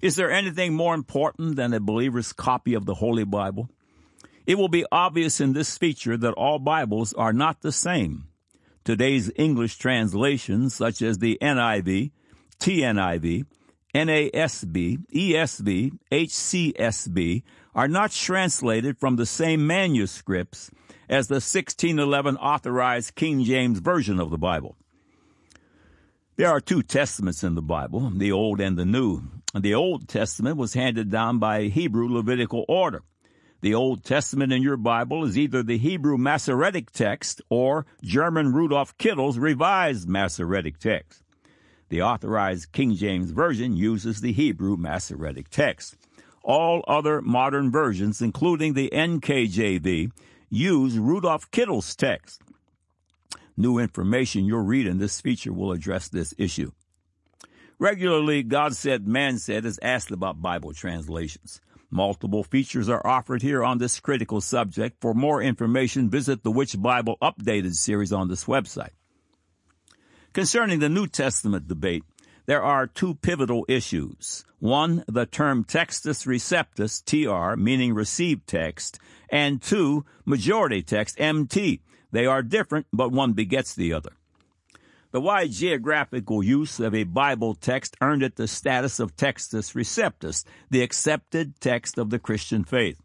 Is 0.00 0.14
there 0.14 0.30
anything 0.30 0.72
more 0.72 0.94
important 0.94 1.56
than 1.56 1.74
a 1.74 1.80
believer's 1.80 2.32
copy 2.32 2.74
of 2.74 2.86
the 2.86 2.94
Holy 2.94 3.24
Bible? 3.24 3.68
It 4.46 4.56
will 4.56 4.68
be 4.68 4.86
obvious 4.92 5.40
in 5.40 5.52
this 5.52 5.76
feature 5.76 6.16
that 6.16 6.34
all 6.34 6.60
Bibles 6.60 7.12
are 7.14 7.32
not 7.32 7.62
the 7.62 7.72
same. 7.72 8.28
Today's 8.84 9.32
English 9.34 9.78
translations, 9.78 10.76
such 10.76 11.02
as 11.02 11.18
the 11.18 11.38
NIV, 11.42 12.12
TNIV, 12.60 13.46
NASB, 13.94 15.06
ESV, 15.12 15.98
HCSB, 16.12 17.42
are 17.74 17.88
not 17.88 18.10
translated 18.10 18.98
from 18.98 19.16
the 19.16 19.26
same 19.26 19.66
manuscripts 19.66 20.70
as 21.08 21.28
the 21.28 21.34
1611 21.34 22.36
authorized 22.36 23.14
King 23.14 23.44
James 23.44 23.80
Version 23.80 24.20
of 24.20 24.30
the 24.30 24.38
Bible. 24.38 24.76
There 26.36 26.48
are 26.48 26.60
two 26.60 26.82
testaments 26.82 27.44
in 27.44 27.54
the 27.54 27.62
Bible, 27.62 28.10
the 28.10 28.32
Old 28.32 28.60
and 28.60 28.78
the 28.78 28.84
New. 28.84 29.22
The 29.54 29.74
Old 29.74 30.08
Testament 30.08 30.56
was 30.56 30.74
handed 30.74 31.10
down 31.10 31.38
by 31.38 31.64
Hebrew 31.64 32.08
Levitical 32.08 32.64
order. 32.68 33.02
The 33.60 33.74
Old 33.74 34.04
Testament 34.04 34.52
in 34.52 34.62
your 34.62 34.78
Bible 34.78 35.24
is 35.24 35.36
either 35.36 35.62
the 35.62 35.76
Hebrew 35.76 36.16
Masoretic 36.16 36.92
text 36.92 37.42
or 37.50 37.84
German 38.02 38.54
Rudolf 38.54 38.96
Kittel's 38.96 39.38
Revised 39.38 40.08
Masoretic 40.08 40.78
text. 40.78 41.22
The 41.90 42.02
authorized 42.02 42.70
King 42.70 42.94
James 42.94 43.32
Version 43.32 43.76
uses 43.76 44.20
the 44.20 44.32
Hebrew 44.32 44.76
Masoretic 44.76 45.50
text. 45.50 45.96
All 46.44 46.84
other 46.86 47.20
modern 47.20 47.72
versions, 47.72 48.22
including 48.22 48.74
the 48.74 48.90
NKJV, 48.92 50.12
use 50.48 50.98
Rudolf 50.98 51.50
Kittel's 51.50 51.96
text. 51.96 52.42
New 53.56 53.78
information 53.78 54.44
you'll 54.44 54.60
read 54.60 54.86
in 54.86 54.98
this 54.98 55.20
feature 55.20 55.52
will 55.52 55.72
address 55.72 56.08
this 56.08 56.32
issue. 56.38 56.70
Regularly, 57.80 58.44
God 58.44 58.76
Said, 58.76 59.08
Man 59.08 59.38
Said 59.38 59.64
is 59.64 59.80
asked 59.82 60.12
about 60.12 60.40
Bible 60.40 60.72
translations. 60.72 61.60
Multiple 61.90 62.44
features 62.44 62.88
are 62.88 63.04
offered 63.04 63.42
here 63.42 63.64
on 63.64 63.78
this 63.78 63.98
critical 63.98 64.40
subject. 64.40 64.98
For 65.00 65.12
more 65.12 65.42
information, 65.42 66.08
visit 66.08 66.44
the 66.44 66.52
Which 66.52 66.80
Bible 66.80 67.18
Updated 67.20 67.74
series 67.74 68.12
on 68.12 68.28
this 68.28 68.44
website. 68.44 68.90
Concerning 70.32 70.78
the 70.78 70.88
New 70.88 71.08
Testament 71.08 71.66
debate, 71.66 72.04
there 72.46 72.62
are 72.62 72.86
two 72.86 73.16
pivotal 73.16 73.64
issues. 73.68 74.44
One, 74.60 75.02
the 75.08 75.26
term 75.26 75.64
Textus 75.64 76.24
Receptus, 76.24 77.02
TR, 77.04 77.60
meaning 77.60 77.94
received 77.94 78.46
text, 78.46 79.00
and 79.28 79.60
two, 79.60 80.04
majority 80.24 80.82
text, 80.82 81.20
MT. 81.20 81.80
They 82.12 82.26
are 82.26 82.42
different, 82.42 82.86
but 82.92 83.10
one 83.10 83.32
begets 83.32 83.74
the 83.74 83.92
other. 83.92 84.10
The 85.10 85.20
wide 85.20 85.50
geographical 85.50 86.44
use 86.44 86.78
of 86.78 86.94
a 86.94 87.02
Bible 87.02 87.56
text 87.56 87.96
earned 88.00 88.22
it 88.22 88.36
the 88.36 88.46
status 88.46 89.00
of 89.00 89.16
Textus 89.16 89.74
Receptus, 89.74 90.44
the 90.70 90.82
accepted 90.82 91.60
text 91.60 91.98
of 91.98 92.10
the 92.10 92.20
Christian 92.20 92.62
faith. 92.62 93.02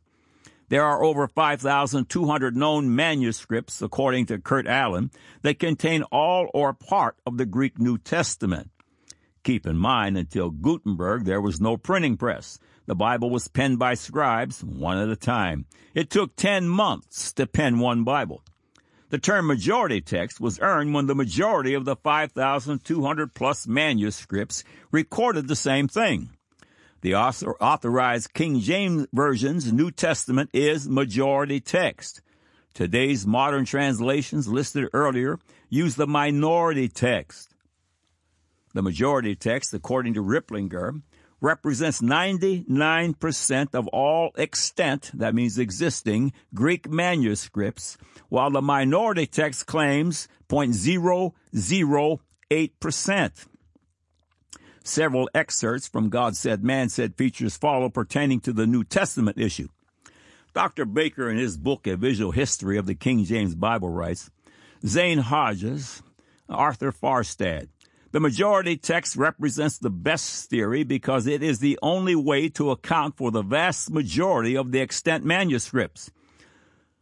There 0.70 0.84
are 0.84 1.04
over 1.04 1.28
5,200 1.28 2.56
known 2.56 2.96
manuscripts, 2.96 3.82
according 3.82 4.26
to 4.28 4.40
Kurt 4.40 4.68
Aland, 4.68 5.12
that 5.44 5.60
contain 5.60 6.04
all 6.12 6.50
or 6.54 6.74
part 6.74 7.18
of 7.26 7.38
the 7.38 7.46
Greek 7.46 7.78
New 7.78 7.98
Testament. 7.98 8.72
Keep 9.44 9.68
in 9.68 9.78
mind, 9.78 10.18
until 10.18 10.50
Gutenberg, 10.50 11.26
there 11.26 11.42
was 11.42 11.62
no 11.62 11.78
printing 11.78 12.18
press. 12.18 12.58
The 12.88 12.96
Bible 12.96 13.30
was 13.30 13.48
penned 13.48 13.78
by 13.78 13.94
scribes, 13.94 14.64
one 14.64 14.98
at 14.98 15.10
a 15.10 15.16
time. 15.16 15.66
It 15.94 16.10
took 16.10 16.36
10 16.36 16.68
months 16.68 17.32
to 17.34 17.46
pen 17.46 17.78
one 17.78 18.04
Bible. 18.04 18.44
The 19.10 19.20
term 19.20 19.46
majority 19.46 20.02
text 20.02 20.42
was 20.42 20.60
earned 20.60 20.96
when 20.96 21.06
the 21.06 21.14
majority 21.14 21.76
of 21.76 21.86
the 21.86 21.96
5,200 21.96 23.36
plus 23.36 23.68
manuscripts 23.68 24.64
recorded 24.92 25.48
the 25.48 25.56
same 25.56 25.88
thing. 25.88 26.35
The 27.02 27.16
authorized 27.16 28.34
King 28.34 28.62
James 28.62 29.08
Version's 29.14 29.72
New 29.72 29.92
Testament 29.92 30.50
is 30.54 30.90
majority 30.90 31.60
text. 31.60 32.22
Today's 32.74 33.28
modern 33.28 33.66
translations 33.66 34.48
listed 34.48 34.90
earlier 34.92 35.38
use 35.70 35.94
the 35.96 36.08
minority 36.08 36.90
text. 36.90 37.54
The 38.74 38.82
majority 38.82 39.36
text, 39.36 39.72
according 39.74 40.16
to 40.16 40.24
Riplinger, 40.24 41.04
represents 41.40 42.02
99% 42.02 43.76
of 43.76 43.88
all 43.90 44.32
extant, 44.38 45.12
that 45.14 45.36
means 45.36 45.60
existing, 45.60 46.34
Greek 46.54 46.90
manuscripts, 46.90 47.98
while 48.30 48.50
the 48.50 48.62
minority 48.62 49.28
text 49.28 49.68
claims 49.68 50.28
0.008%. 50.50 53.46
Several 54.88 55.28
excerpts 55.34 55.88
from 55.88 56.10
God 56.10 56.38
Said, 56.38 56.64
Man 56.64 56.90
Said 56.90 57.18
features 57.18 57.58
follow 57.58 57.90
pertaining 57.90 58.40
to 58.42 58.54
the 58.54 58.68
New 58.68 58.84
Testament 58.84 59.40
issue. 59.40 59.68
Dr. 60.54 60.86
Baker, 60.86 61.28
in 61.28 61.38
his 61.38 61.58
book, 61.58 61.88
A 61.88 61.98
Visual 61.98 62.32
History 62.32 62.78
of 62.78 62.86
the 62.86 62.94
King 62.94 63.26
James 63.26 63.56
Bible, 63.56 63.90
writes 63.90 64.30
Zane 64.86 65.18
Hodges, 65.18 66.04
Arthur 66.48 66.92
Farstad, 66.92 67.70
the 68.12 68.20
majority 68.20 68.78
text 68.78 69.16
represents 69.16 69.80
the 69.80 69.90
best 69.90 70.52
theory 70.52 70.84
because 70.84 71.26
it 71.26 71.42
is 71.42 71.58
the 71.58 71.80
only 71.82 72.16
way 72.16 72.48
to 72.50 72.70
account 72.70 73.18
for 73.18 73.32
the 73.32 73.42
vast 73.42 73.90
majority 73.90 74.56
of 74.56 74.72
the 74.72 74.82
extant 74.82 75.26
manuscripts. 75.26 76.12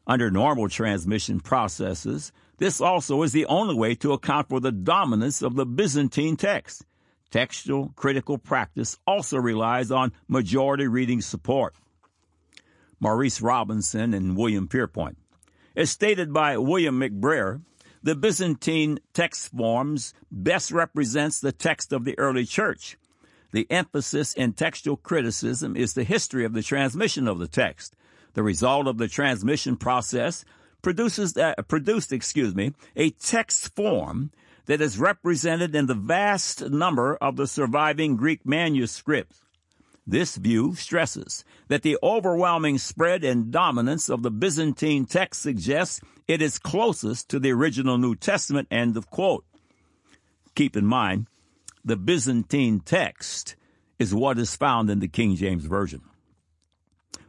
Under 0.08 0.32
normal 0.32 0.70
transmission 0.70 1.42
processes, 1.42 2.32
this 2.60 2.80
also 2.80 3.22
is 3.24 3.34
the 3.34 3.46
only 3.48 3.75
way 3.75 3.94
to 3.96 4.13
account 4.13 4.48
for 4.48 4.62
the 4.62 4.72
dominance 4.72 5.42
of 5.42 5.56
the 5.56 5.66
Byzantine 5.66 6.38
text. 6.38 6.86
Textual 7.34 7.92
critical 7.96 8.38
practice 8.38 9.00
also 9.08 9.38
relies 9.38 9.90
on 9.90 10.12
majority 10.28 10.86
reading 10.86 11.20
support. 11.20 11.74
Maurice 13.00 13.42
Robinson 13.42 14.13
and 14.13 14.38
William 14.38 14.68
Pierpont. 14.68 15.18
As 15.75 15.90
stated 15.90 16.32
by 16.32 16.60
William 16.60 17.00
McBrayer, 17.00 17.63
the 18.04 18.13
Byzantine 18.13 19.00
text 19.16 19.50
forms 19.50 20.13
best 20.32 20.72
represents 20.72 21.40
the 21.40 21.52
text 21.52 21.92
of 21.92 22.06
the 22.06 22.16
early 22.20 22.46
church. 22.46 23.00
The 23.52 23.66
emphasis 23.72 24.36
in 24.36 24.54
textual 24.54 24.98
criticism 24.98 25.75
is 25.75 25.96
the 25.96 26.04
history 26.04 26.46
of 26.46 26.54
the 26.54 26.62
transmission 26.62 27.28
of 27.28 27.40
the 27.40 27.48
text. 27.48 27.96
The 28.36 28.44
result 28.44 28.86
of 28.86 29.00
the 29.00 29.08
transmission 29.08 29.75
process 29.75 30.46
produces 30.84 31.36
uh, 31.36 31.56
produced, 31.68 32.13
excuse 32.13 32.54
me, 32.54 32.74
a 32.96 33.10
text 33.10 33.75
form 33.75 34.30
that 34.65 34.82
is 34.82 34.98
represented 34.98 35.75
in 35.75 35.88
the 35.88 35.93
vast 35.93 36.70
number 36.70 37.15
of 37.15 37.36
the 37.36 37.48
surviving 37.48 38.15
Greek 38.15 38.46
manuscripts. 38.46 39.41
This 40.05 40.36
view 40.36 40.75
stresses 40.75 41.46
that 41.70 41.82
the 41.82 41.98
overwhelming 42.03 42.77
spread 42.77 43.24
and 43.24 43.51
dominance 43.51 44.10
of 44.10 44.22
the 44.22 44.32
Byzantine 44.32 45.05
text 45.05 45.41
suggests 45.41 46.01
it 46.27 46.41
is 46.41 46.60
closest 46.60 47.29
to 47.29 47.39
the 47.39 47.51
original 47.51 47.98
New 47.98 48.15
Testament. 48.15 48.67
End 48.70 48.98
of 48.98 49.10
quote. 49.10 49.46
Keep 50.55 50.75
in 50.75 50.86
mind, 50.86 51.27
the 51.86 51.96
Byzantine 51.96 52.82
text 52.82 53.55
is 53.98 54.13
what 54.13 54.38
is 54.38 54.55
found 54.55 54.89
in 54.89 55.00
the 55.00 55.08
King 55.08 55.36
James 55.36 55.65
Version. 55.65 56.01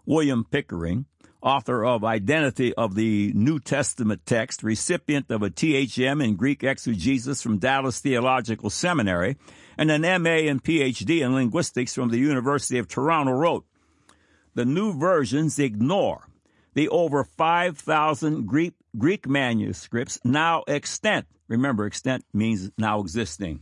William 0.05 0.45
Pickering, 0.45 1.07
author 1.45 1.85
of 1.85 2.03
Identity 2.03 2.75
of 2.75 2.95
the 2.95 3.31
New 3.35 3.61
Testament 3.61 4.25
Text, 4.25 4.63
recipient 4.63 5.31
of 5.31 5.43
a 5.43 5.51
THM 5.51 6.25
in 6.25 6.37
Greek 6.37 6.65
exegesis 6.65 7.43
from 7.43 7.59
Dallas 7.59 8.01
Theological 8.01 8.71
Seminary, 8.71 9.37
and 9.77 9.91
an 9.91 10.03
MA 10.23 10.49
and 10.49 10.65
PhD 10.65 11.21
in 11.21 11.35
linguistics 11.35 11.95
from 11.95 12.09
the 12.09 12.19
University 12.19 12.79
of 12.79 12.89
Toronto, 12.89 13.33
wrote, 13.33 13.67
The 14.55 14.65
new 14.65 14.99
versions 14.99 15.59
ignore 15.59 16.29
the 16.73 16.89
over 16.89 17.25
5,000 17.25 18.47
Greek, 18.47 18.75
Greek 18.97 19.29
manuscripts 19.29 20.19
now 20.25 20.65
extant. 20.67 21.27
Remember, 21.47 21.85
extant 21.85 22.25
means 22.33 22.71
now 22.79 23.01
existing. 23.01 23.61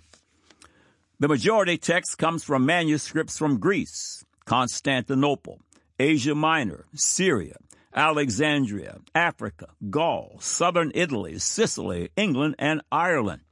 The 1.18 1.28
majority 1.28 1.78
text 1.78 2.16
comes 2.16 2.44
from 2.44 2.64
manuscripts 2.64 3.38
from 3.38 3.58
Greece, 3.58 4.24
Constantinople, 4.44 5.60
Asia 5.98 6.34
Minor, 6.34 6.86
Syria, 6.94 7.56
Alexandria, 7.94 8.98
Africa, 9.14 9.68
Gaul, 9.90 10.38
southern 10.40 10.92
Italy, 10.94 11.38
Sicily, 11.38 12.10
England, 12.16 12.54
and 12.58 12.80
Ireland. 12.90 13.42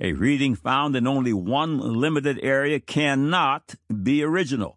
A 0.00 0.12
reading 0.12 0.54
found 0.54 0.96
in 0.96 1.06
only 1.06 1.32
one 1.32 1.78
limited 1.78 2.38
area 2.42 2.80
cannot 2.80 3.74
be 4.02 4.22
original. 4.22 4.76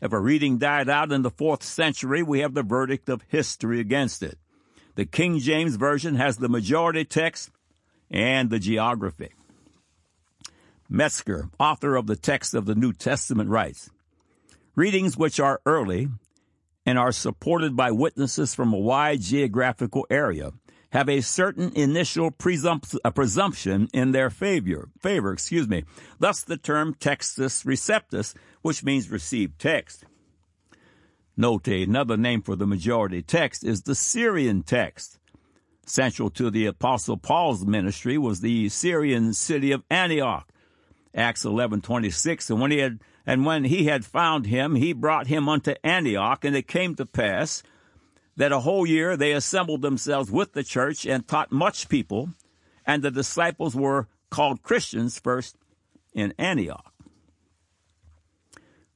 If 0.00 0.12
a 0.12 0.20
reading 0.20 0.58
died 0.58 0.88
out 0.88 1.12
in 1.12 1.22
the 1.22 1.30
fourth 1.30 1.62
century, 1.62 2.22
we 2.22 2.40
have 2.40 2.54
the 2.54 2.62
verdict 2.62 3.08
of 3.08 3.22
history 3.28 3.80
against 3.80 4.22
it. 4.22 4.38
The 4.94 5.04
King 5.04 5.38
James 5.38 5.76
Version 5.76 6.16
has 6.16 6.36
the 6.36 6.48
majority 6.48 7.04
text 7.04 7.50
and 8.10 8.50
the 8.50 8.58
geography. 8.58 9.30
Metzger, 10.88 11.48
author 11.58 11.96
of 11.96 12.06
the 12.06 12.16
text 12.16 12.54
of 12.54 12.66
the 12.66 12.74
New 12.74 12.92
Testament, 12.92 13.48
writes 13.48 13.90
Readings 14.74 15.16
which 15.16 15.38
are 15.38 15.60
early 15.64 16.08
and 16.90 16.98
are 16.98 17.12
supported 17.12 17.76
by 17.76 17.92
witnesses 17.92 18.52
from 18.52 18.72
a 18.72 18.76
wide 18.76 19.20
geographical 19.20 20.04
area 20.10 20.50
have 20.90 21.08
a 21.08 21.20
certain 21.20 21.70
initial 21.76 22.32
presump- 22.32 22.98
uh, 23.04 23.10
presumption 23.12 23.88
in 23.94 24.10
their 24.10 24.28
favor, 24.28 24.88
favor, 24.98 25.32
excuse 25.32 25.68
me. 25.68 25.84
Thus 26.18 26.40
the 26.40 26.56
term 26.56 26.94
textus 26.94 27.64
receptus, 27.64 28.34
which 28.62 28.82
means 28.82 29.08
received 29.08 29.60
text. 29.60 30.04
Note 31.36 31.68
another 31.68 32.16
name 32.16 32.42
for 32.42 32.56
the 32.56 32.66
majority 32.66 33.22
text 33.22 33.62
is 33.62 33.82
the 33.82 33.94
Syrian 33.94 34.64
text. 34.64 35.20
Central 35.86 36.28
to 36.30 36.50
the 36.50 36.66
apostle 36.66 37.16
Paul's 37.16 37.64
ministry 37.64 38.18
was 38.18 38.40
the 38.40 38.68
Syrian 38.68 39.32
city 39.32 39.70
of 39.70 39.84
Antioch. 39.92 40.48
Acts 41.14 41.44
11:26 41.44 42.50
and 42.50 42.60
when 42.60 42.70
he 42.70 42.78
had 42.78 43.00
and 43.26 43.44
when 43.44 43.64
he 43.64 43.84
had 43.84 44.04
found 44.04 44.46
him 44.46 44.74
he 44.74 44.92
brought 44.92 45.26
him 45.26 45.48
unto 45.48 45.74
Antioch 45.82 46.44
and 46.44 46.56
it 46.56 46.68
came 46.68 46.94
to 46.94 47.06
pass 47.06 47.62
that 48.40 48.52
a 48.52 48.60
whole 48.60 48.86
year 48.86 49.18
they 49.18 49.32
assembled 49.32 49.82
themselves 49.82 50.30
with 50.30 50.54
the 50.54 50.64
church 50.64 51.04
and 51.04 51.28
taught 51.28 51.52
much 51.52 51.90
people, 51.90 52.30
and 52.86 53.02
the 53.02 53.10
disciples 53.10 53.76
were 53.76 54.08
called 54.30 54.62
Christians 54.62 55.18
first 55.18 55.56
in 56.14 56.32
Antioch. 56.38 56.90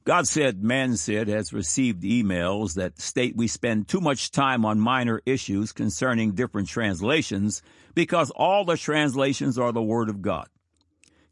God 0.03 0.27
said, 0.27 0.63
man 0.63 0.97
said, 0.97 1.27
has 1.27 1.53
received 1.53 2.01
emails 2.03 2.73
that 2.73 2.99
state 2.99 3.35
we 3.35 3.47
spend 3.47 3.87
too 3.87 4.01
much 4.01 4.31
time 4.31 4.65
on 4.65 4.79
minor 4.79 5.21
issues 5.27 5.71
concerning 5.71 6.31
different 6.31 6.67
translations 6.67 7.61
because 7.93 8.31
all 8.31 8.65
the 8.65 8.77
translations 8.77 9.59
are 9.59 9.71
the 9.71 9.81
Word 9.81 10.09
of 10.09 10.23
God. 10.23 10.47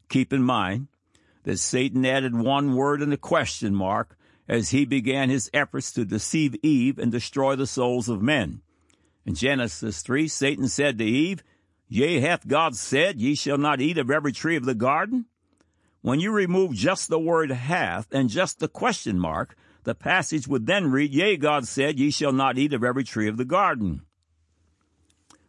Keep 0.08 0.32
in 0.32 0.42
mind 0.42 0.88
that 1.44 1.58
Satan 1.58 2.04
added 2.04 2.34
one 2.34 2.74
word 2.74 3.02
in 3.02 3.10
the 3.10 3.16
question 3.16 3.74
mark 3.74 4.16
as 4.48 4.70
he 4.70 4.84
began 4.84 5.30
his 5.30 5.50
efforts 5.54 5.92
to 5.92 6.04
deceive 6.04 6.54
Eve 6.62 6.98
and 6.98 7.10
destroy 7.10 7.56
the 7.56 7.66
souls 7.66 8.08
of 8.08 8.22
men. 8.22 8.60
In 9.24 9.34
Genesis 9.34 10.02
3, 10.02 10.28
Satan 10.28 10.68
said 10.68 10.98
to 10.98 11.04
Eve, 11.04 11.42
Yea, 11.88 12.20
hath 12.20 12.46
God 12.46 12.76
said, 12.76 13.20
Ye 13.20 13.34
shall 13.34 13.58
not 13.58 13.80
eat 13.80 13.98
of 13.98 14.10
every 14.10 14.32
tree 14.32 14.56
of 14.56 14.64
the 14.64 14.74
garden? 14.74 15.26
When 16.02 16.20
you 16.20 16.32
remove 16.32 16.72
just 16.72 17.08
the 17.08 17.18
word 17.18 17.50
hath 17.50 18.12
and 18.12 18.28
just 18.28 18.58
the 18.58 18.68
question 18.68 19.18
mark, 19.18 19.56
the 19.84 19.94
passage 19.94 20.46
would 20.46 20.66
then 20.66 20.90
read, 20.90 21.14
Yea, 21.14 21.36
God 21.36 21.66
said, 21.66 21.98
Ye 21.98 22.10
shall 22.10 22.32
not 22.32 22.58
eat 22.58 22.72
of 22.72 22.84
every 22.84 23.04
tree 23.04 23.28
of 23.28 23.36
the 23.36 23.44
garden. 23.44 24.02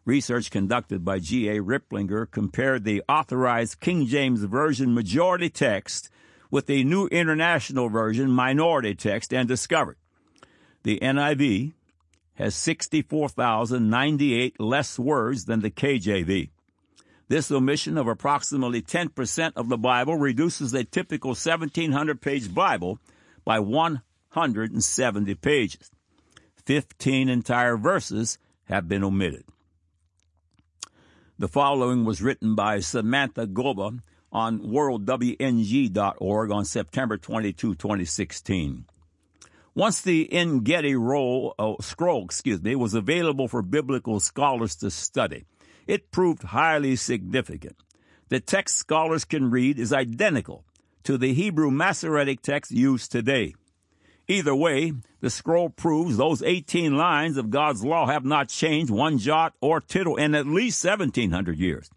Research 0.05 0.51
conducted 0.51 1.03
by 1.03 1.17
G.A. 1.17 1.61
Riplinger 1.61 2.29
compared 2.29 2.83
the 2.83 3.01
authorized 3.09 3.79
King 3.79 4.05
James 4.05 4.43
Version 4.43 4.93
majority 4.93 5.49
text 5.49 6.11
with 6.51 6.67
the 6.67 6.83
New 6.83 7.07
International 7.07 7.89
Version 7.89 8.29
minority 8.29 8.93
text 8.93 9.33
and 9.33 9.47
discovered 9.47 9.97
the 10.83 10.99
NIV 10.99 11.73
has 12.35 12.53
64,098 12.53 14.59
less 14.59 14.99
words 14.99 15.45
than 15.45 15.61
the 15.61 15.71
KJV. 15.71 16.51
This 17.27 17.49
omission 17.49 17.97
of 17.97 18.07
approximately 18.07 18.83
10% 18.83 19.53
of 19.55 19.69
the 19.69 19.77
Bible 19.77 20.17
reduces 20.17 20.71
a 20.75 20.83
typical 20.83 21.29
1700 21.29 22.21
page 22.21 22.53
Bible 22.53 22.99
by 23.43 23.57
170 23.59 25.33
pages. 25.35 25.89
15 26.65 27.29
entire 27.29 27.77
verses 27.77 28.37
have 28.65 28.87
been 28.87 29.03
omitted. 29.03 29.45
The 31.37 31.49
following 31.49 32.05
was 32.05 32.21
written 32.21 32.55
by 32.55 32.79
Samantha 32.79 33.45
Goba 33.45 33.99
on 34.31 34.61
worldwng.org 34.61 36.51
on 36.51 36.63
September 36.63 37.17
22, 37.17 37.75
2016. 37.75 38.85
Once 39.73 39.99
the 39.99 40.31
En-Gedi 40.31 40.95
roll, 40.95 41.53
oh, 41.59 41.75
scroll, 41.81 42.23
excuse 42.23 42.61
me, 42.61 42.73
was 42.73 42.93
available 42.93 43.49
for 43.49 43.61
biblical 43.61 44.21
scholars 44.21 44.77
to 44.77 44.89
study, 44.89 45.43
it 45.87 46.09
proved 46.09 46.41
highly 46.43 46.95
significant. 46.95 47.75
The 48.29 48.39
text 48.39 48.77
scholars 48.77 49.25
can 49.25 49.51
read 49.51 49.77
is 49.77 49.91
identical 49.91 50.63
to 51.03 51.17
the 51.17 51.33
Hebrew 51.33 51.69
Masoretic 51.69 52.43
text 52.43 52.71
used 52.71 53.11
today. 53.11 53.55
Either 54.27 54.55
way, 54.55 54.93
the 55.21 55.29
scroll 55.29 55.69
proves 55.69 56.17
those 56.17 56.41
18 56.41 56.97
lines 56.97 57.37
of 57.37 57.51
God's 57.51 57.83
law 57.83 58.07
have 58.07 58.25
not 58.25 58.49
changed 58.49 58.91
one 58.91 59.17
jot 59.19 59.53
or 59.61 59.79
tittle 59.79 60.15
in 60.15 60.33
at 60.33 60.47
least 60.47 60.83
1700 60.83 61.57
years. 61.57 61.89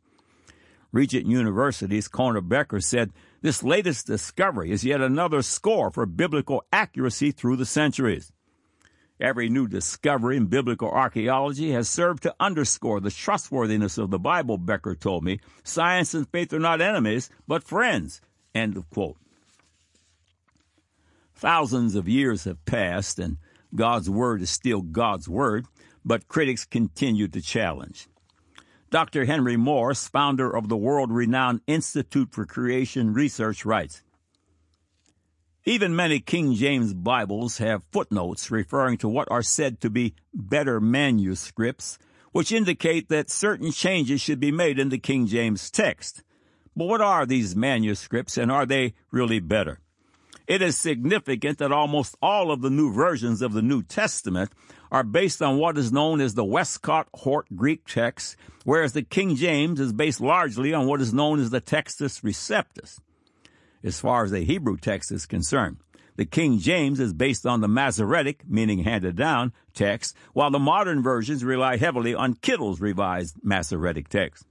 Regent 0.92 1.26
University's 1.26 2.08
Corné 2.08 2.46
Bekker 2.46 2.82
said, 2.82 3.12
This 3.40 3.62
latest 3.62 4.06
discovery 4.06 4.70
is 4.70 4.84
yet 4.84 5.00
another 5.00 5.42
score 5.42 5.90
for 5.90 6.06
biblical 6.06 6.64
accuracy 6.72 7.30
through 7.30 7.56
the 7.56 7.66
centuries. 7.66 8.32
Every 9.20 9.48
new 9.48 9.66
discovery 9.66 10.36
in 10.36 10.46
biblical 10.46 10.90
archaeology 10.90 11.72
has 11.72 11.88
served 11.88 12.22
to 12.22 12.34
underscore 12.38 13.00
the 13.00 13.10
trustworthiness 13.10 13.98
of 13.98 14.10
the 14.10 14.18
Bible, 14.18 14.58
Bekker 14.58 14.98
told 14.98 15.24
me. 15.24 15.40
Science 15.64 16.14
and 16.14 16.28
faith 16.28 16.52
are 16.52 16.60
not 16.60 16.80
enemies, 16.80 17.28
but 17.46 17.64
friends. 17.64 18.20
End 18.54 18.76
of 18.76 18.88
quote. 18.90 19.16
Thousands 21.38 21.94
of 21.94 22.09
years 22.09 22.44
have 22.44 22.64
passed, 22.64 23.20
and 23.20 23.37
God's 23.72 24.11
Word 24.11 24.42
is 24.42 24.51
still 24.51 24.83
God's 24.83 25.29
Word, 25.29 25.66
but 26.05 26.27
critics 26.27 26.64
continue 26.64 27.29
to 27.29 27.40
challenge. 27.40 28.09
Dr. 28.90 29.24
Henry 29.24 29.57
Morris, 29.57 30.09
founder 30.09 30.51
of 30.51 30.68
the 30.68 30.77
world 30.77 31.12
renowned 31.12 31.61
Institute 31.68 32.33
for 32.33 32.44
Creation 32.44 33.14
Research, 33.14 33.64
writes 33.64 34.03
Even 35.64 35.94
many 35.94 36.18
King 36.18 36.55
James 36.55 36.92
Bibles 36.92 37.59
have 37.59 37.85
footnotes 37.92 38.51
referring 38.51 38.98
to 38.98 39.09
what 39.09 39.31
are 39.31 39.40
said 39.40 39.81
to 39.83 39.90
be 39.90 40.16
better 40.35 40.81
manuscripts, 40.81 42.01
which 42.33 42.51
indicate 42.51 43.11
that 43.11 43.31
certain 43.31 43.70
changes 43.70 44.20
should 44.20 44.40
be 44.40 44.51
made 44.51 44.77
in 44.81 44.88
the 44.88 44.98
King 44.98 45.29
James 45.29 45.70
text. 45.70 46.24
But 46.74 46.87
what 46.87 47.01
are 47.01 47.24
these 47.24 47.55
manuscripts 47.55 48.37
and 48.37 48.51
are 48.51 48.66
they 48.66 48.94
really 49.12 49.38
better? 49.38 49.79
It 50.48 50.62
is 50.62 50.78
significant 50.78 51.58
that 51.58 51.72
almost 51.72 52.16
all 52.22 52.50
of 52.50 52.62
the 52.62 52.70
new 52.70 52.90
versions 52.90 53.42
of 53.42 53.52
the 53.52 53.61
New 53.61 53.82
Testament 53.82 54.50
are 54.90 55.04
based 55.04 55.42
on 55.42 55.58
what 55.58 55.76
is 55.76 55.92
known 55.92 56.22
as 56.22 56.32
the 56.32 56.44
Westcott 56.44 57.06
Hort 57.12 57.46
Greek 57.54 57.87
text, 57.87 58.34
whereas 58.64 58.94
the 58.94 59.02
King 59.02 59.37
James 59.37 59.78
is 59.78 59.92
based 59.92 60.22
largely 60.22 60.72
on 60.72 60.87
what 60.87 61.02
is 61.02 61.12
known 61.12 61.38
as 61.38 61.50
the 61.50 61.61
Textus 61.61 62.22
Receptus. 62.22 62.98
as 63.84 64.00
far 64.00 64.24
as 64.24 64.30
the 64.30 64.44
Hebrew 64.44 64.76
text 64.76 65.12
is 65.12 65.26
concerned. 65.26 65.76
The 66.16 66.24
King 66.24 66.58
James 66.58 66.98
is 66.98 67.12
based 67.12 67.46
on 67.46 67.61
the 67.61 67.68
Masoretic, 67.68 68.42
meaning 68.48 68.80
handed 68.80 69.16
down, 69.16 69.52
text, 69.72 70.16
while 70.32 70.50
the 70.50 70.58
modern 70.58 71.02
versions 71.02 71.44
rely 71.44 71.76
heavily 71.76 72.14
on 72.14 72.34
Kittel's 72.34 72.80
revised 72.80 73.37
Masoretic 73.42 74.08
text. 74.08 74.47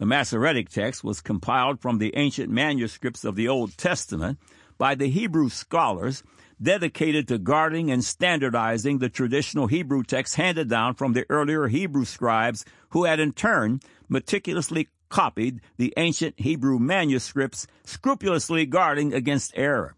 The 0.00 0.06
Masoretic 0.06 0.70
text 0.70 1.04
was 1.04 1.20
compiled 1.20 1.82
from 1.82 1.98
the 1.98 2.16
ancient 2.16 2.48
manuscripts 2.50 3.22
of 3.22 3.36
the 3.36 3.48
Old 3.48 3.76
Testament 3.76 4.38
by 4.78 4.94
the 4.94 5.10
Hebrew 5.10 5.50
scholars 5.50 6.22
dedicated 6.60 7.28
to 7.28 7.36
guarding 7.36 7.90
and 7.90 8.02
standardizing 8.02 8.96
the 8.96 9.10
traditional 9.10 9.66
Hebrew 9.66 10.02
text 10.02 10.36
handed 10.36 10.70
down 10.70 10.94
from 10.94 11.12
the 11.12 11.26
earlier 11.28 11.66
Hebrew 11.66 12.06
scribes 12.06 12.64
who 12.88 13.04
had 13.04 13.20
in 13.20 13.32
turn 13.32 13.80
meticulously 14.08 14.88
copied 15.10 15.60
the 15.76 15.92
ancient 15.98 16.40
Hebrew 16.40 16.78
manuscripts, 16.78 17.66
scrupulously 17.84 18.64
guarding 18.64 19.12
against 19.12 19.52
error. 19.54 19.96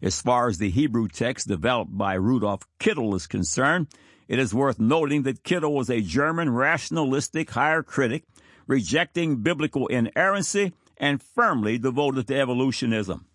As 0.00 0.22
far 0.22 0.48
as 0.48 0.56
the 0.56 0.70
Hebrew 0.70 1.08
text 1.08 1.46
developed 1.46 1.94
by 1.94 2.14
Rudolf 2.14 2.62
Kittel 2.80 3.14
is 3.16 3.26
concerned, 3.26 3.88
it 4.28 4.38
is 4.38 4.54
worth 4.54 4.78
noting 4.78 5.22
that 5.22 5.42
Kittel 5.42 5.72
was 5.72 5.90
a 5.90 6.00
German 6.00 6.50
rationalistic 6.50 7.50
higher 7.50 7.82
critic, 7.82 8.24
rejecting 8.66 9.36
biblical 9.36 9.86
inerrancy 9.88 10.72
and 10.96 11.22
firmly 11.22 11.78
devoted 11.78 12.28
to 12.28 12.38
evolutionism. 12.40 13.26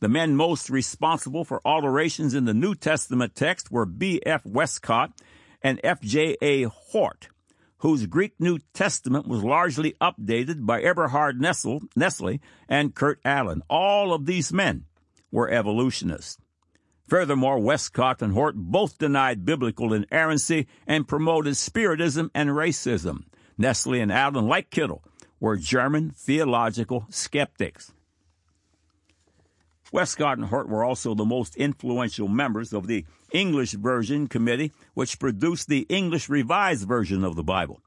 The 0.00 0.08
men 0.08 0.36
most 0.36 0.70
responsible 0.70 1.44
for 1.44 1.60
alterations 1.64 2.34
in 2.34 2.44
the 2.44 2.54
New 2.54 2.74
Testament 2.74 3.34
text 3.34 3.72
were 3.72 3.86
B.F. 3.86 4.46
Westcott 4.46 5.12
and 5.60 5.80
F.J.A. 5.82 6.64
Hort, 6.64 7.28
whose 7.78 8.06
Greek 8.06 8.34
New 8.38 8.58
Testament 8.74 9.26
was 9.26 9.42
largely 9.42 9.94
updated 10.00 10.66
by 10.66 10.82
Eberhard 10.82 11.40
Nestle 11.40 11.80
and 12.68 12.94
Kurt 12.94 13.20
Aland. 13.24 13.62
All 13.68 14.12
of 14.12 14.26
these 14.26 14.52
men 14.52 14.84
were 15.32 15.50
evolutionists. 15.50 16.38
Furthermore, 17.08 17.58
Westcott 17.58 18.20
and 18.20 18.34
Hort 18.34 18.54
both 18.54 18.98
denied 18.98 19.46
biblical 19.46 19.94
inerrancy 19.94 20.66
and 20.86 21.08
promoted 21.08 21.56
Spiritism 21.56 22.30
and 22.34 22.50
racism. 22.50 23.24
Nestle 23.56 24.00
and 24.00 24.12
Aland, 24.12 24.46
like 24.46 24.70
Kittel, 24.70 25.00
were 25.40 25.56
German 25.56 26.10
theological 26.10 27.06
skeptics. 27.08 27.92
Westcott 29.90 30.36
and 30.36 30.48
Hort 30.48 30.68
were 30.68 30.84
also 30.84 31.14
the 31.14 31.24
most 31.24 31.56
influential 31.56 32.28
members 32.28 32.74
of 32.74 32.86
the 32.86 33.06
English 33.32 33.72
Version 33.72 34.26
Committee, 34.26 34.72
which 34.92 35.18
produced 35.18 35.68
the 35.68 35.86
English 35.88 36.28
Revised 36.28 36.86
Version 36.86 37.24
of 37.24 37.36
the 37.36 37.42
Bible. 37.42 37.80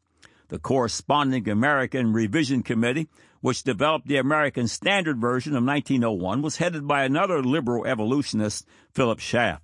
The 0.47 0.57
corresponding 0.57 1.47
American 1.47 2.11
Revision 2.11 2.63
Committee, 2.63 3.07
which 3.41 3.63
developed 3.63 4.07
the 4.07 4.17
American 4.17 4.67
Standard 4.67 5.19
Version 5.19 5.53
of 5.53 5.63
1901, 5.63 6.41
was 6.41 6.57
headed 6.57 6.87
by 6.87 7.03
another 7.03 7.43
liberal 7.43 7.85
evolutionist, 7.85 8.65
Philip 8.93 9.19
Schaff. 9.19 9.61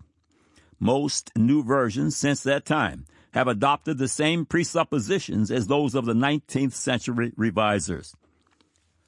Most 0.80 1.32
new 1.36 1.64
versions 1.64 2.18
since 2.18 2.44
that 2.44 2.66
time 2.66 3.06
have 3.32 3.48
adopted 3.48 3.98
the 3.98 4.08
same 4.08 4.46
presuppositions 4.46 5.52
as 5.52 5.68
those 5.68 5.96
of 5.96 6.06
the 6.06 6.14
19th 6.14 6.74
century 6.74 7.34
revisers. 7.36 8.16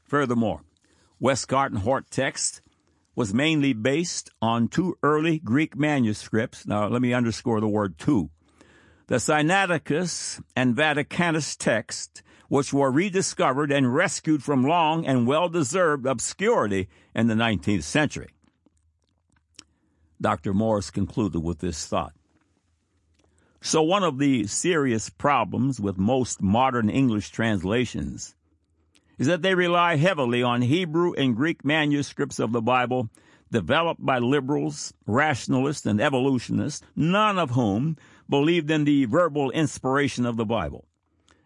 Furthermore, 0.04 0.62
Westcott 1.20 1.72
and 1.72 1.82
Hort 1.82 2.10
text 2.10 2.62
was 3.16 3.34
mainly 3.34 3.74
based 3.74 4.30
on 4.42 4.68
two 4.68 4.98
early 5.04 5.40
Greek 5.40 5.76
manuscripts. 5.76 6.66
Now, 6.66 6.88
let 6.88 7.02
me 7.02 7.14
underscore 7.14 7.60
the 7.60 7.68
word 7.68 7.98
two. 7.98 8.30
The 9.08 9.16
Sinaiticus 9.16 10.42
and 10.56 10.76
Vaticanus 10.76 11.58
text, 11.58 12.22
which 12.50 12.74
were 12.74 12.92
rediscovered 12.92 13.72
and 13.72 13.96
rescued 13.96 14.44
from 14.44 14.64
long 14.66 15.06
and 15.06 15.26
well 15.26 15.48
deserved 15.48 16.06
obscurity 16.06 16.90
in 17.16 17.28
the 17.28 17.36
19th 17.36 17.84
century. 17.84 18.30
Dr. 20.20 20.54
Morris 20.54 20.90
concluded 20.90 21.40
with 21.40 21.60
this 21.60 21.86
thought. 21.86 22.14
So, 23.62 23.82
one 23.82 24.04
of 24.04 24.20
the 24.20 24.48
serious 24.48 25.10
problems 25.10 25.80
with 25.80 25.98
most 25.98 26.42
modern 26.42 26.90
English 26.90 27.30
translations 27.30 28.36
is 29.18 29.28
that 29.28 29.42
they 29.42 29.54
rely 29.54 29.98
heavily 29.98 30.42
on 30.42 30.62
Hebrew 30.62 31.14
and 31.14 31.36
Greek 31.36 31.64
manuscripts 31.64 32.40
of 32.40 32.52
the 32.52 32.62
Bible 32.62 33.10
developed 33.52 34.04
by 34.06 34.20
liberals, 34.20 34.94
rationalists, 35.06 35.86
and 35.86 36.00
evolutionists, 36.00 36.86
none 36.96 37.38
of 37.38 37.52
whom 37.52 37.98
believed 38.30 38.72
in 38.72 38.86
the 38.86 39.06
verbal 39.06 39.52
inspiration 39.52 40.26
of 40.26 40.38
the 40.38 40.46
Bible. 40.46 40.86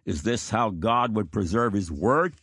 Is 0.05 0.23
this 0.23 0.49
how 0.49 0.69
God 0.69 1.15
would 1.15 1.31
preserve 1.31 1.73
His 1.73 1.91
Word? 1.91 2.35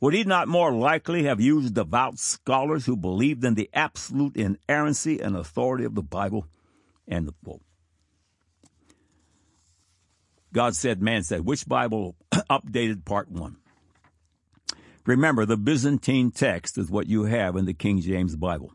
Would 0.00 0.14
He 0.14 0.24
not 0.24 0.48
more 0.48 0.72
likely 0.72 1.24
have 1.24 1.40
used 1.40 1.74
devout 1.74 2.18
scholars 2.18 2.86
who 2.86 2.96
believed 2.96 3.44
in 3.44 3.54
the 3.54 3.70
absolute 3.72 4.36
inerrancy 4.36 5.20
and 5.20 5.36
authority 5.36 5.84
of 5.84 5.94
the 5.94 6.02
Bible? 6.02 6.46
End 7.08 7.28
of 7.28 7.34
quote. 7.44 7.62
God 10.52 10.74
said, 10.74 11.00
man 11.00 11.22
said, 11.22 11.44
which 11.44 11.68
Bible 11.68 12.16
updated 12.32 13.04
part 13.04 13.30
one? 13.30 13.56
Remember, 15.06 15.46
the 15.46 15.56
Byzantine 15.56 16.30
text 16.30 16.76
is 16.76 16.90
what 16.90 17.06
you 17.06 17.24
have 17.24 17.56
in 17.56 17.64
the 17.64 17.74
King 17.74 18.00
James 18.00 18.36
Bible. 18.36 18.72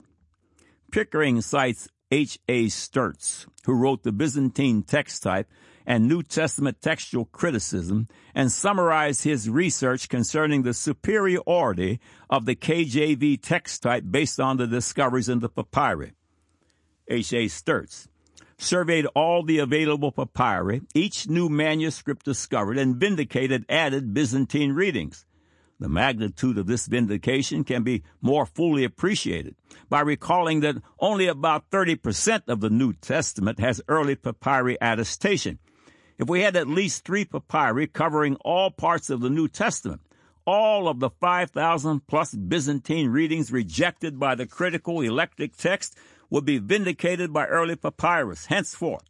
Pickering 0.91 1.41
cites 1.41 1.89
H. 2.11 2.39
A. 2.47 2.67
Sturz, 2.67 3.45
who 3.65 3.73
wrote 3.73 4.03
the 4.03 4.11
Byzantine 4.11 4.83
text 4.83 5.23
type 5.23 5.47
and 5.85 6.07
New 6.07 6.23
Testament 6.23 6.81
textual 6.81 7.25
criticism 7.25 8.07
and 8.33 8.51
summarized 8.51 9.23
his 9.23 9.49
research 9.49 10.09
concerning 10.09 10.63
the 10.63 10.73
superiority 10.73 11.99
of 12.29 12.45
the 12.45 12.55
KJV 12.55 13.41
text 13.41 13.83
type 13.83 14.03
based 14.09 14.39
on 14.39 14.57
the 14.57 14.67
discoveries 14.67 15.29
in 15.29 15.39
the 15.39 15.49
papyri. 15.49 16.13
H. 17.07 17.33
A. 17.33 17.45
Sturz 17.45 18.07
surveyed 18.57 19.05
all 19.15 19.43
the 19.43 19.59
available 19.59 20.11
papyri, 20.11 20.81
each 20.93 21.27
new 21.27 21.49
manuscript 21.49 22.25
discovered, 22.25 22.77
and 22.77 22.95
vindicated 22.95 23.65
added 23.69 24.13
Byzantine 24.13 24.71
readings. 24.71 25.25
The 25.79 25.89
magnitude 25.89 26.57
of 26.57 26.67
this 26.67 26.85
vindication 26.85 27.65
can 27.65 27.83
be 27.83 28.03
more 28.21 28.45
fully 28.45 28.85
appreciated 28.85 29.55
by 29.89 30.01
recalling 30.01 30.61
that 30.61 30.81
only 30.99 31.27
about 31.27 31.69
30% 31.69 32.43
of 32.47 32.61
the 32.61 32.69
New 32.69 32.93
Testament 32.93 33.59
has 33.59 33.81
early 33.89 34.15
papyri 34.15 34.77
attestation. 34.79 35.59
If 36.17 36.29
we 36.29 36.41
had 36.41 36.55
at 36.55 36.67
least 36.67 37.03
three 37.03 37.25
papyri 37.25 37.87
covering 37.87 38.35
all 38.37 38.71
parts 38.71 39.09
of 39.09 39.19
the 39.19 39.29
New 39.29 39.47
Testament, 39.47 40.01
all 40.45 40.87
of 40.87 40.99
the 40.99 41.09
5,000 41.09 42.07
plus 42.07 42.33
Byzantine 42.33 43.09
readings 43.09 43.51
rejected 43.51 44.19
by 44.19 44.35
the 44.35 44.45
critical 44.45 45.01
eclectic 45.01 45.57
text 45.57 45.97
would 46.29 46.45
be 46.45 46.57
vindicated 46.57 47.33
by 47.33 47.45
early 47.47 47.75
papyrus. 47.75 48.45
Henceforth, 48.45 49.03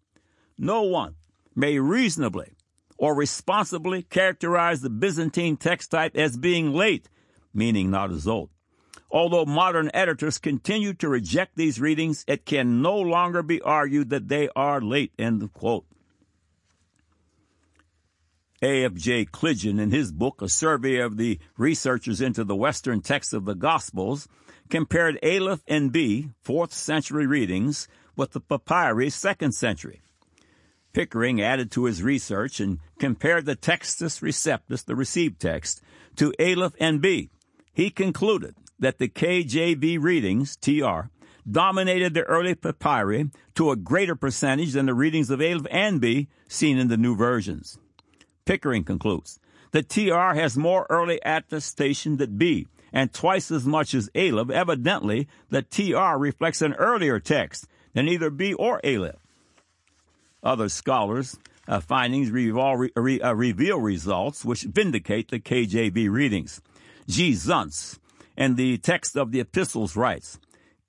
no 0.58 0.82
one 0.82 1.16
may 1.56 1.78
reasonably 1.78 2.54
or 2.98 3.14
responsibly 3.14 4.02
characterize 4.02 4.82
the 4.82 4.90
Byzantine 4.90 5.58
text 5.58 5.92
type 5.92 6.16
as 6.16 6.38
being 6.38 6.74
late, 6.74 7.10
meaning 7.54 7.92
not 7.92 8.12
as 8.12 8.28
old. 8.28 8.50
Although 9.12 9.46
modern 9.46 9.92
editors 9.94 10.38
continue 10.40 10.94
to 10.96 11.08
reject 11.08 11.56
these 11.56 11.80
readings, 11.80 12.26
it 12.28 12.46
can 12.46 12.82
no 12.82 12.98
longer 12.98 13.44
be 13.44 13.62
argued 13.62 14.10
that 14.10 14.28
they 14.28 14.50
are 14.56 14.82
late. 14.82 15.14
End 15.20 15.54
quote. 15.54 15.86
A.F.J. 18.62 19.26
Cliggan, 19.26 19.80
in 19.80 19.92
his 19.92 20.12
book, 20.12 20.42
A 20.42 20.48
Survey 20.48 20.98
of 20.98 21.18
the 21.18 21.40
Researchers 21.58 22.22
into 22.22 22.44
the 22.44 22.56
Western 22.56 23.02
Texts 23.02 23.34
of 23.34 23.46
the 23.46 23.56
Gospels, 23.56 24.28
compared 24.70 25.20
Aleph 25.24 25.62
and 25.68 25.92
B, 25.92 26.30
4th 26.46 26.72
century 26.72 27.28
readings, 27.28 27.88
with 28.16 28.32
the 28.32 28.40
Papyri, 28.40 29.08
2nd 29.08 29.54
century. 29.54 30.02
Pickering 30.94 31.42
added 31.42 31.72
to 31.72 31.86
his 31.86 32.02
research 32.02 32.62
and 32.62 32.80
compared 32.98 33.46
the 33.46 33.58
Textus 33.58 34.22
Receptus, 34.22 34.86
the 34.86 34.96
received 34.96 35.42
text, 35.42 35.82
to 36.16 36.34
Aleph 36.40 36.74
and 36.80 37.02
B. 37.02 37.30
He 37.74 37.90
concluded 37.90 38.56
that 38.80 39.00
the 39.00 39.10
KJV 39.10 40.02
readings, 40.02 40.56
TR, 40.56 41.10
dominated 41.50 42.14
the 42.14 42.24
early 42.24 42.56
papyri 42.56 43.30
to 43.56 43.72
a 43.72 43.76
greater 43.76 44.16
percentage 44.16 44.72
than 44.72 44.86
the 44.86 44.94
readings 44.94 45.30
of 45.30 45.42
Aleph 45.42 45.68
and 45.70 46.00
B 46.00 46.30
seen 46.48 46.78
in 46.78 46.88
the 46.88 46.98
new 46.98 47.16
versions. 47.16 47.78
Pickering 48.46 48.84
concludes 48.84 49.40
the 49.72 49.84
TR 49.84 50.40
has 50.40 50.56
more 50.56 50.86
early 50.90 51.20
attestation 51.26 52.18
than 52.18 52.38
B, 52.38 52.68
and 52.94 53.12
twice 53.12 53.52
as 53.52 53.66
much 53.66 53.94
as 53.94 54.10
Aleph. 54.16 54.50
Evidently, 54.50 55.28
the 55.50 55.64
TR 55.64 56.18
reflects 56.18 56.62
an 56.62 56.74
earlier 56.76 57.20
text 57.20 57.68
than 57.94 58.08
either 58.08 58.30
B 58.30 58.54
or 58.54 58.80
Aleph. 58.86 59.18
Other 60.42 60.70
scholars' 60.70 61.38
uh, 61.68 61.80
findings 61.82 62.32
re- 62.32 62.52
re- 62.52 63.22
uh, 63.22 63.34
reveal 63.34 63.80
results 63.80 64.46
which 64.46 64.62
vindicate 64.62 65.30
the 65.30 65.40
KJV 65.40 66.10
readings. 66.10 66.62
G. 67.08 67.32
Zuntz, 67.32 68.00
in 68.38 68.56
the 68.56 68.78
text 68.78 69.18
of 69.18 69.32
the 69.32 69.40
epistles, 69.40 69.96
writes, 69.96 70.40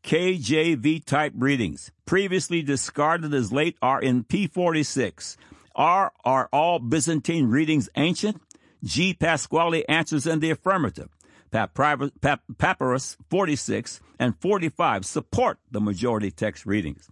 KJV 0.04 1.04
type 1.04 1.32
readings, 1.36 1.90
previously 2.04 2.62
discarded 2.62 3.34
as 3.34 3.50
late, 3.50 3.76
are 3.82 4.00
in 4.00 4.22
P46. 4.22 5.36
Are, 5.76 6.12
are 6.24 6.48
all 6.52 6.78
Byzantine 6.78 7.48
readings 7.48 7.90
ancient? 7.96 8.40
G. 8.82 9.14
Pasquali 9.14 9.84
answers 9.88 10.26
in 10.26 10.40
the 10.40 10.50
affirmative. 10.50 11.10
Papyrus 11.52 13.16
46 13.30 14.00
and 14.18 14.34
45 14.40 15.04
support 15.04 15.58
the 15.70 15.80
majority 15.80 16.30
text 16.30 16.66
readings. 16.66 17.08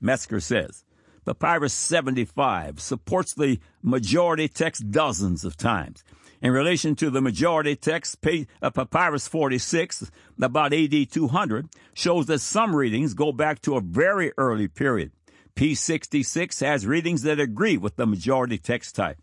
Metzger 0.00 0.40
says, 0.40 0.84
Papyrus 1.24 1.74
75 1.74 2.80
supports 2.80 3.34
the 3.34 3.58
majority 3.82 4.48
text 4.48 4.90
dozens 4.90 5.44
of 5.44 5.56
times. 5.56 6.04
In 6.42 6.52
relation 6.52 6.96
to 6.96 7.10
the 7.10 7.20
majority 7.20 7.76
text, 7.76 8.18
uh, 8.62 8.70
Papyrus 8.70 9.28
46, 9.28 10.10
about 10.40 10.72
AD 10.72 11.10
200, 11.10 11.68
shows 11.92 12.26
that 12.26 12.40
some 12.40 12.74
readings 12.74 13.12
go 13.12 13.30
back 13.30 13.60
to 13.62 13.76
a 13.76 13.80
very 13.80 14.32
early 14.38 14.68
period. 14.68 15.12
P66 15.54 16.64
has 16.64 16.86
readings 16.86 17.22
that 17.22 17.40
agree 17.40 17.76
with 17.76 17.96
the 17.96 18.06
majority 18.06 18.58
text 18.58 18.96
type. 18.96 19.18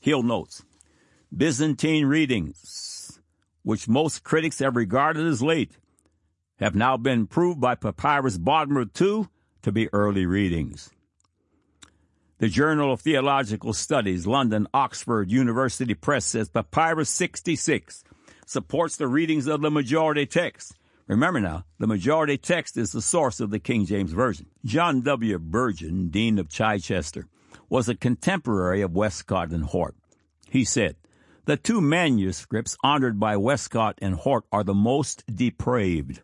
Hill 0.00 0.22
notes, 0.22 0.64
Byzantine 1.34 2.06
readings, 2.06 3.20
which 3.62 3.88
most 3.88 4.22
critics 4.22 4.58
have 4.60 4.76
regarded 4.76 5.26
as 5.26 5.42
late, 5.42 5.72
have 6.58 6.74
now 6.74 6.96
been 6.96 7.26
proved 7.26 7.60
by 7.60 7.74
Papyrus 7.74 8.38
Bodmer 8.38 8.88
II 9.00 9.28
to 9.62 9.72
be 9.72 9.92
early 9.92 10.26
readings. 10.26 10.90
The 12.38 12.48
Journal 12.48 12.92
of 12.92 13.00
Theological 13.00 13.72
Studies, 13.72 14.26
London, 14.26 14.68
Oxford 14.74 15.30
University 15.30 15.94
Press 15.94 16.26
says 16.26 16.50
Papyrus 16.50 17.08
66 17.10 18.04
supports 18.44 18.96
the 18.96 19.08
readings 19.08 19.46
of 19.46 19.62
the 19.62 19.70
majority 19.70 20.26
text. 20.26 20.76
Remember 21.08 21.40
now, 21.40 21.64
the 21.78 21.86
majority 21.86 22.36
text 22.36 22.76
is 22.76 22.90
the 22.90 23.00
source 23.00 23.38
of 23.38 23.50
the 23.50 23.60
King 23.60 23.86
James 23.86 24.10
Version. 24.10 24.46
John 24.64 25.02
W. 25.02 25.38
Burgon, 25.38 26.10
Dean 26.10 26.36
of 26.38 26.48
Chichester, 26.48 27.28
was 27.68 27.88
a 27.88 27.94
contemporary 27.94 28.82
of 28.82 28.96
Westcott 28.96 29.52
and 29.52 29.62
Hort. 29.62 29.94
He 30.50 30.64
said, 30.64 30.96
The 31.44 31.56
two 31.56 31.80
manuscripts 31.80 32.76
honored 32.82 33.20
by 33.20 33.36
Westcott 33.36 33.98
and 34.02 34.16
Hort 34.16 34.44
are 34.50 34.64
the 34.64 34.74
most 34.74 35.22
depraved. 35.32 36.22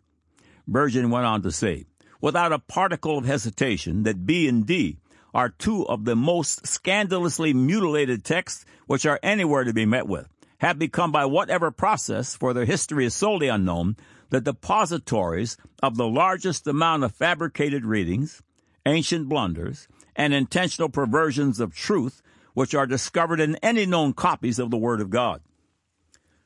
Burgon 0.69 1.09
went 1.09 1.25
on 1.25 1.41
to 1.43 1.51
say, 1.51 1.85
without 2.19 2.51
a 2.51 2.59
particle 2.59 3.17
of 3.17 3.25
hesitation, 3.25 4.03
that 4.03 4.25
B 4.25 4.49
and 4.49 4.65
D 4.65 4.97
are 5.33 5.49
two 5.49 5.87
of 5.87 6.03
the 6.03 6.15
most 6.15 6.67
scandalously 6.67 7.53
mutilated 7.53 8.25
texts 8.25 8.65
which 8.87 9.05
are 9.05 9.19
anywhere 9.23 9.63
to 9.63 9.73
be 9.73 9.85
met 9.85 10.07
with, 10.07 10.27
have 10.57 10.77
become 10.77 11.11
by 11.11 11.25
whatever 11.25 11.71
process, 11.71 12.35
for 12.35 12.53
their 12.53 12.65
history 12.65 13.05
is 13.05 13.15
solely 13.15 13.47
unknown, 13.47 13.95
the 14.33 14.41
depositories 14.41 15.57
of 15.83 15.95
the 15.95 16.07
largest 16.07 16.65
amount 16.65 17.03
of 17.03 17.13
fabricated 17.13 17.85
readings, 17.85 18.41
ancient 18.83 19.29
blunders, 19.29 19.87
and 20.15 20.33
intentional 20.33 20.89
perversions 20.89 21.59
of 21.59 21.75
truth 21.75 22.23
which 22.55 22.73
are 22.73 22.87
discovered 22.87 23.39
in 23.39 23.55
any 23.57 23.85
known 23.85 24.11
copies 24.11 24.57
of 24.57 24.71
the 24.71 24.77
Word 24.77 25.01
of 25.01 25.11
God. 25.11 25.43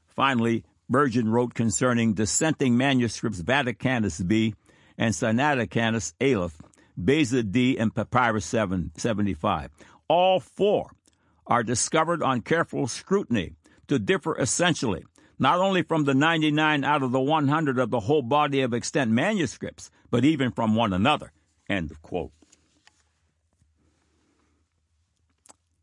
Finally, 0.06 0.65
Burgon 0.91 1.32
wrote 1.32 1.54
concerning 1.54 2.13
dissenting 2.13 2.76
manuscripts 2.76 3.41
Vaticanus 3.41 4.19
B 4.19 4.54
and 4.97 5.13
Sinaiticus 5.13 6.12
Aleph, 6.19 6.62
Beza 7.02 7.41
D, 7.41 7.78
and 7.78 7.95
Papyrus 7.95 8.45
775. 8.45 9.71
All 10.10 10.41
four 10.41 10.91
are 11.45 11.63
discovered 11.63 12.21
on 12.21 12.41
careful 12.41 12.89
scrutiny 12.89 13.54
to 13.88 13.97
differ 13.97 14.38
essentially 14.38 15.06
not 15.39 15.60
only 15.60 15.84
from 15.84 16.04
the 16.04 16.13
99 16.13 16.84
out 16.84 17.04
of 17.04 17.12
the 17.12 17.19
100 17.19 17.80
of 17.80 17.89
the 17.89 18.02
whole 18.02 18.21
body 18.21 18.62
of 18.62 18.73
extant 18.73 19.12
manuscripts, 19.12 19.91
but 20.10 20.26
even 20.26 20.52
from 20.52 20.76
one 20.76 20.93
another. 20.93 21.32
End 21.69 21.91
of 21.91 22.02
quote. 22.02 22.32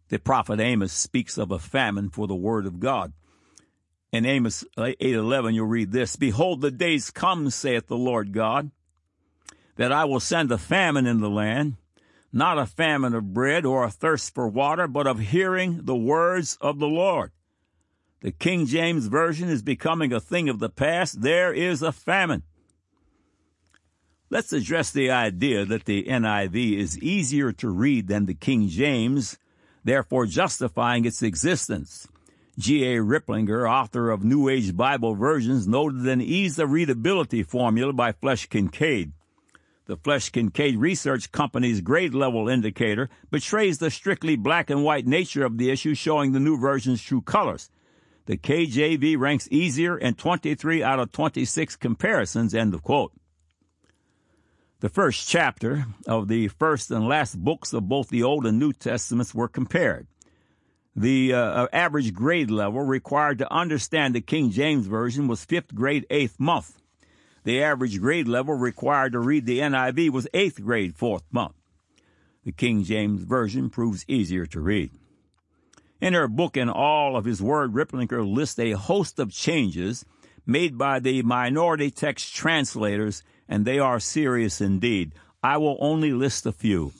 The 0.09 0.19
prophet 0.19 0.61
Amos 0.61 0.93
speaks 0.93 1.39
of 1.39 1.51
a 1.51 1.59
famine 1.59 2.11
for 2.11 2.27
the 2.27 2.35
word 2.35 2.67
of 2.67 2.81
God. 2.81 3.13
In 4.13 4.27
Amos 4.27 4.65
8:11 4.77 5.55
you'll 5.55 5.67
read 5.67 5.93
this, 5.93 6.17
behold 6.17 6.61
the 6.61 6.71
days 6.71 7.11
come 7.11 7.51
saith 7.51 7.89
the 7.89 7.97
Lord 7.97 8.33
God 8.33 8.71
that 9.77 9.93
I 9.93 10.05
will 10.05 10.21
send 10.21 10.53
a 10.53 10.59
famine 10.59 11.07
in 11.07 11.21
the 11.21 11.31
land, 11.31 11.77
not 12.33 12.59
a 12.59 12.67
famine 12.67 13.15
of 13.15 13.35
bread 13.35 13.65
or 13.67 13.85
a 13.85 13.91
thirst 13.91 14.35
for 14.35 14.49
water, 14.49 14.87
but 14.87 15.07
of 15.07 15.19
hearing 15.19 15.81
the 15.85 15.97
words 15.97 16.57
of 16.61 16.79
the 16.79 16.87
Lord. 16.87 17.33
The 18.25 18.33
King 18.33 18.65
James 18.65 19.09
Version 19.09 19.51
is 19.51 19.61
becoming 19.61 20.11
a 20.11 20.19
thing 20.19 20.49
of 20.49 20.59
the 20.59 20.71
past. 20.71 21.21
There 21.21 21.53
is 21.53 21.83
a 21.83 21.93
famine. 21.93 22.43
Let's 24.31 24.51
address 24.51 24.91
the 24.91 25.11
idea 25.11 25.67
that 25.67 25.85
the 25.85 26.05
NIV 26.05 26.79
is 26.79 26.99
easier 27.01 27.53
to 27.53 27.69
read 27.69 28.09
than 28.09 28.25
the 28.25 28.33
King 28.33 28.69
James, 28.69 29.37
therefore 29.85 30.25
justifying 30.25 31.05
its 31.05 31.23
existence. 31.23 32.09
G.A. 32.59 33.03
Riplinger, 33.03 33.71
author 33.71 34.09
of 34.09 34.25
New 34.25 34.49
Age 34.49 34.75
Bible 34.75 35.15
versions, 35.15 35.69
noted 35.69 36.09
an 36.09 36.23
ease 36.23 36.59
of 36.59 36.73
readability 36.73 37.43
formula 37.43 37.93
by 37.93 38.13
Flesch 38.13 38.49
Kincaid. 38.49 39.13
The 39.85 39.99
Flesch 39.99 40.33
Kincaid 40.33 40.79
Research 40.79 41.31
Company's 41.31 41.83
grade 41.83 42.15
level 42.15 42.49
indicator 42.49 43.11
betrays 43.31 43.81
the 43.81 43.91
strictly 43.91 44.35
black 44.35 44.71
and 44.71 44.83
white 44.83 45.07
nature 45.07 45.45
of 45.45 45.59
the 45.59 45.69
issue, 45.69 45.95
showing 45.95 46.33
the 46.33 46.41
new 46.41 46.57
version's 46.57 47.03
true 47.03 47.21
colors. 47.21 47.69
The 48.27 48.39
KJV 48.39 49.19
ranks 49.19 49.49
easier 49.51 49.99
in 49.99 50.15
23 50.15 50.83
out 50.83 50.99
of 50.99 51.13
26 51.13 51.77
comparisons, 51.77 52.55
end 52.55 52.73
of 52.73 52.83
quote. 52.83 53.13
The 54.81 54.89
first 54.89 55.29
chapter 55.29 55.87
of 56.07 56.29
the 56.29 56.49
first 56.49 56.91
and 56.91 57.07
last 57.07 57.39
books 57.43 57.73
of 57.73 57.89
both 57.89 58.09
the 58.09 58.23
Old 58.23 58.47
and 58.47 58.59
New 58.59 58.73
Testaments 58.73 59.35
were 59.35 59.49
compared. 59.49 60.07
The 60.97 61.35
uh, 61.35 61.39
uh 61.39 61.69
average 61.73 62.15
grade 62.15 62.51
level 62.51 62.83
required 62.83 63.39
to 63.39 63.53
understand 63.53 64.15
the 64.15 64.21
King 64.21 64.51
James 64.51 64.87
Version 64.87 65.27
was 65.27 65.45
fifth 65.45 65.75
grade, 65.75 66.07
eighth 66.09 66.39
month. 66.39 66.79
The 67.45 67.63
average 67.63 68.01
grade 68.01 68.29
level 68.29 68.55
required 68.55 69.13
to 69.13 69.21
read 69.21 69.45
the 69.45 69.59
NIV 69.59 70.11
was 70.11 70.29
eighth 70.33 70.63
grade, 70.63 70.97
fourth 70.97 71.25
month. 71.31 71.57
The 72.45 72.53
King 72.53 72.85
James 72.85 73.23
Version 73.23 73.71
proves 73.71 74.05
easier 74.09 74.47
to 74.47 74.61
read. 74.61 74.93
In 76.01 76.13
her 76.15 76.29
book 76.29 76.57
In 76.57 76.69
All 76.69 77.17
of 77.17 77.25
His 77.25 77.41
Word, 77.41 77.73
Riplinger 77.73 78.27
lists 78.27 78.59
a 78.59 78.73
host 78.73 79.19
of 79.19 79.33
changes 79.33 80.05
made 80.47 80.77
by 80.77 81.01
the 81.01 81.23
minority 81.23 81.91
text 81.91 82.35
translators, 82.35 83.23
and 83.49 83.65
they 83.65 83.79
are 83.79 84.01
serious 84.01 84.61
indeed. 84.61 85.13
I 85.43 85.57
will 85.57 85.77
only 85.81 86.13
list 86.13 86.47
a 86.47 86.53
few. 86.53 86.93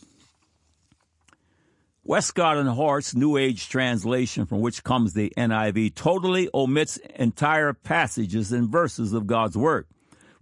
Westcott 2.07 2.59
and 2.59 2.69
Hort's 2.69 3.15
New 3.15 3.39
Age 3.39 3.69
translation, 3.69 4.45
from 4.45 4.61
which 4.61 4.85
comes 4.85 5.15
the 5.15 5.33
NIV, 5.39 5.95
totally 5.95 6.51
omits 6.53 6.99
entire 7.17 7.73
passages 7.73 8.53
and 8.53 8.69
verses 8.69 9.15
of 9.15 9.27
God's 9.27 9.57
Word. 9.57 9.87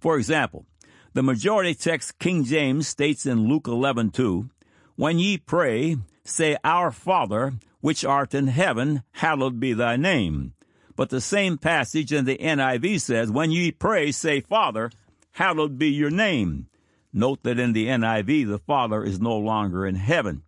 For 0.01 0.17
example, 0.17 0.67
the 1.15 1.23
majority 1.23 1.75
text 1.75 2.19
King 2.19 2.45
James 2.45 2.88
states 2.88 3.27
in 3.27 3.49
Luke 3.49 3.69
11:2, 3.69 4.51
"When 4.97 5.21
ye 5.21 5.38
pray, 5.38 5.99
say, 6.25 6.57
Our 6.65 6.91
Father, 6.91 7.55
which 7.83 8.07
art 8.07 8.33
in 8.33 8.47
heaven, 8.47 9.03
hallowed 9.12 9.61
be 9.61 9.75
thy 9.75 9.97
name." 9.97 10.55
But 10.97 11.11
the 11.11 11.21
same 11.21 11.59
passage 11.59 12.11
in 12.11 12.25
the 12.25 12.40
NIV 12.40 12.99
says, 12.99 13.31
"When 13.31 13.51
ye 13.51 13.71
pray, 13.71 14.11
say, 14.12 14.40
Father, 14.40 14.90
hallowed 15.33 15.77
be 15.79 15.90
your 15.90 16.11
name." 16.11 16.68
Note 17.12 17.42
that 17.42 17.59
in 17.59 17.75
the 17.75 17.88
NIV, 17.88 18.45
the 18.45 18.59
Father 18.59 19.05
is 19.05 19.21
no 19.21 19.37
longer 19.37 19.87
in 19.87 19.97
heaven. 19.97 20.42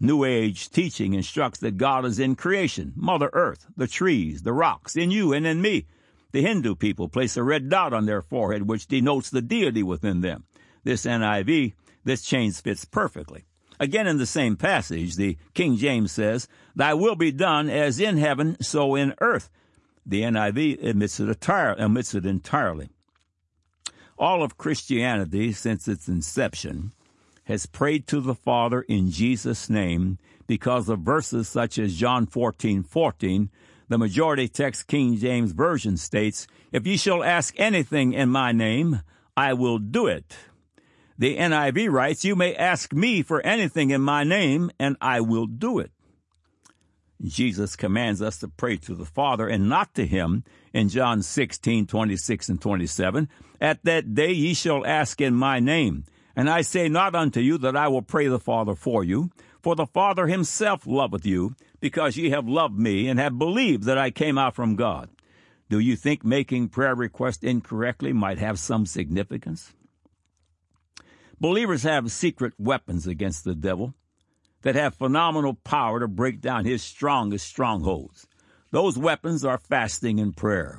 New 0.00 0.24
Age 0.24 0.70
teaching 0.70 1.14
instructs 1.14 1.60
that 1.60 1.76
God 1.76 2.04
is 2.04 2.18
in 2.18 2.34
creation, 2.34 2.92
Mother 2.96 3.30
Earth, 3.34 3.66
the 3.76 3.86
trees, 3.86 4.42
the 4.42 4.52
rocks, 4.52 4.96
in 4.96 5.10
you 5.10 5.32
and 5.32 5.46
in 5.46 5.60
me. 5.60 5.86
The 6.32 6.42
Hindu 6.42 6.74
people 6.76 7.08
place 7.08 7.36
a 7.36 7.42
red 7.42 7.68
dot 7.68 7.92
on 7.92 8.06
their 8.06 8.22
forehead, 8.22 8.66
which 8.68 8.86
denotes 8.86 9.30
the 9.30 9.42
deity 9.42 9.82
within 9.82 10.20
them. 10.22 10.44
This 10.82 11.04
NIV, 11.06 11.74
this 12.04 12.22
change 12.22 12.60
fits 12.60 12.84
perfectly. 12.84 13.44
Again, 13.82 14.06
in 14.06 14.18
the 14.18 14.26
same 14.26 14.54
passage, 14.54 15.16
the 15.16 15.36
King 15.54 15.76
James 15.76 16.12
says, 16.12 16.46
Thy 16.76 16.94
will 16.94 17.16
be 17.16 17.32
done 17.32 17.68
as 17.68 17.98
in 17.98 18.16
heaven, 18.16 18.56
so 18.62 18.94
in 18.94 19.12
earth. 19.20 19.50
The 20.06 20.22
NIV 20.22 20.84
admits 20.84 21.18
it, 21.18 21.48
admits 21.48 22.14
it 22.14 22.24
entirely. 22.24 22.90
All 24.16 24.44
of 24.44 24.56
Christianity, 24.56 25.52
since 25.52 25.88
its 25.88 26.06
inception, 26.06 26.92
has 27.46 27.66
prayed 27.66 28.06
to 28.06 28.20
the 28.20 28.36
Father 28.36 28.82
in 28.82 29.10
Jesus' 29.10 29.68
name 29.68 30.18
because 30.46 30.88
of 30.88 31.00
verses 31.00 31.48
such 31.48 31.76
as 31.76 31.96
John 31.96 32.26
14, 32.26 32.84
14, 32.84 33.50
the 33.88 33.98
majority 33.98 34.46
text 34.46 34.86
King 34.86 35.16
James 35.16 35.50
Version 35.50 35.96
states, 35.96 36.46
If 36.70 36.86
ye 36.86 36.96
shall 36.96 37.24
ask 37.24 37.52
anything 37.58 38.12
in 38.12 38.28
my 38.28 38.52
name, 38.52 39.02
I 39.36 39.54
will 39.54 39.78
do 39.80 40.06
it. 40.06 40.36
The 41.22 41.36
NIV 41.36 41.88
writes, 41.92 42.24
You 42.24 42.34
may 42.34 42.52
ask 42.56 42.92
me 42.92 43.22
for 43.22 43.40
anything 43.46 43.90
in 43.90 44.00
my 44.00 44.24
name, 44.24 44.72
and 44.80 44.96
I 45.00 45.20
will 45.20 45.46
do 45.46 45.78
it. 45.78 45.92
Jesus 47.22 47.76
commands 47.76 48.20
us 48.20 48.38
to 48.38 48.48
pray 48.48 48.76
to 48.78 48.96
the 48.96 49.04
Father 49.04 49.46
and 49.46 49.68
not 49.68 49.94
to 49.94 50.04
him 50.04 50.42
in 50.72 50.88
John 50.88 51.22
16, 51.22 51.86
26 51.86 52.48
and 52.48 52.60
27. 52.60 53.28
At 53.60 53.84
that 53.84 54.16
day 54.16 54.32
ye 54.32 54.52
shall 54.52 54.84
ask 54.84 55.20
in 55.20 55.36
my 55.36 55.60
name, 55.60 56.06
And 56.34 56.50
I 56.50 56.62
say 56.62 56.88
not 56.88 57.14
unto 57.14 57.38
you 57.38 57.56
that 57.58 57.76
I 57.76 57.86
will 57.86 58.02
pray 58.02 58.26
the 58.26 58.40
Father 58.40 58.74
for 58.74 59.04
you, 59.04 59.30
for 59.62 59.76
the 59.76 59.86
Father 59.86 60.26
himself 60.26 60.88
loveth 60.88 61.24
you, 61.24 61.54
because 61.78 62.16
ye 62.16 62.30
have 62.30 62.48
loved 62.48 62.76
me 62.76 63.06
and 63.06 63.20
have 63.20 63.38
believed 63.38 63.84
that 63.84 63.96
I 63.96 64.10
came 64.10 64.38
out 64.38 64.56
from 64.56 64.74
God. 64.74 65.08
Do 65.70 65.78
you 65.78 65.94
think 65.94 66.24
making 66.24 66.70
prayer 66.70 66.96
requests 66.96 67.44
incorrectly 67.44 68.12
might 68.12 68.38
have 68.38 68.58
some 68.58 68.86
significance? 68.86 69.72
Believers 71.42 71.82
have 71.82 72.12
secret 72.12 72.52
weapons 72.56 73.08
against 73.08 73.42
the 73.42 73.56
devil 73.56 73.94
that 74.60 74.76
have 74.76 74.94
phenomenal 74.94 75.54
power 75.54 75.98
to 75.98 76.06
break 76.06 76.40
down 76.40 76.64
his 76.64 76.84
strongest 76.84 77.48
strongholds. 77.48 78.28
Those 78.70 78.96
weapons 78.96 79.44
are 79.44 79.58
fasting 79.58 80.20
and 80.20 80.36
prayer. 80.36 80.78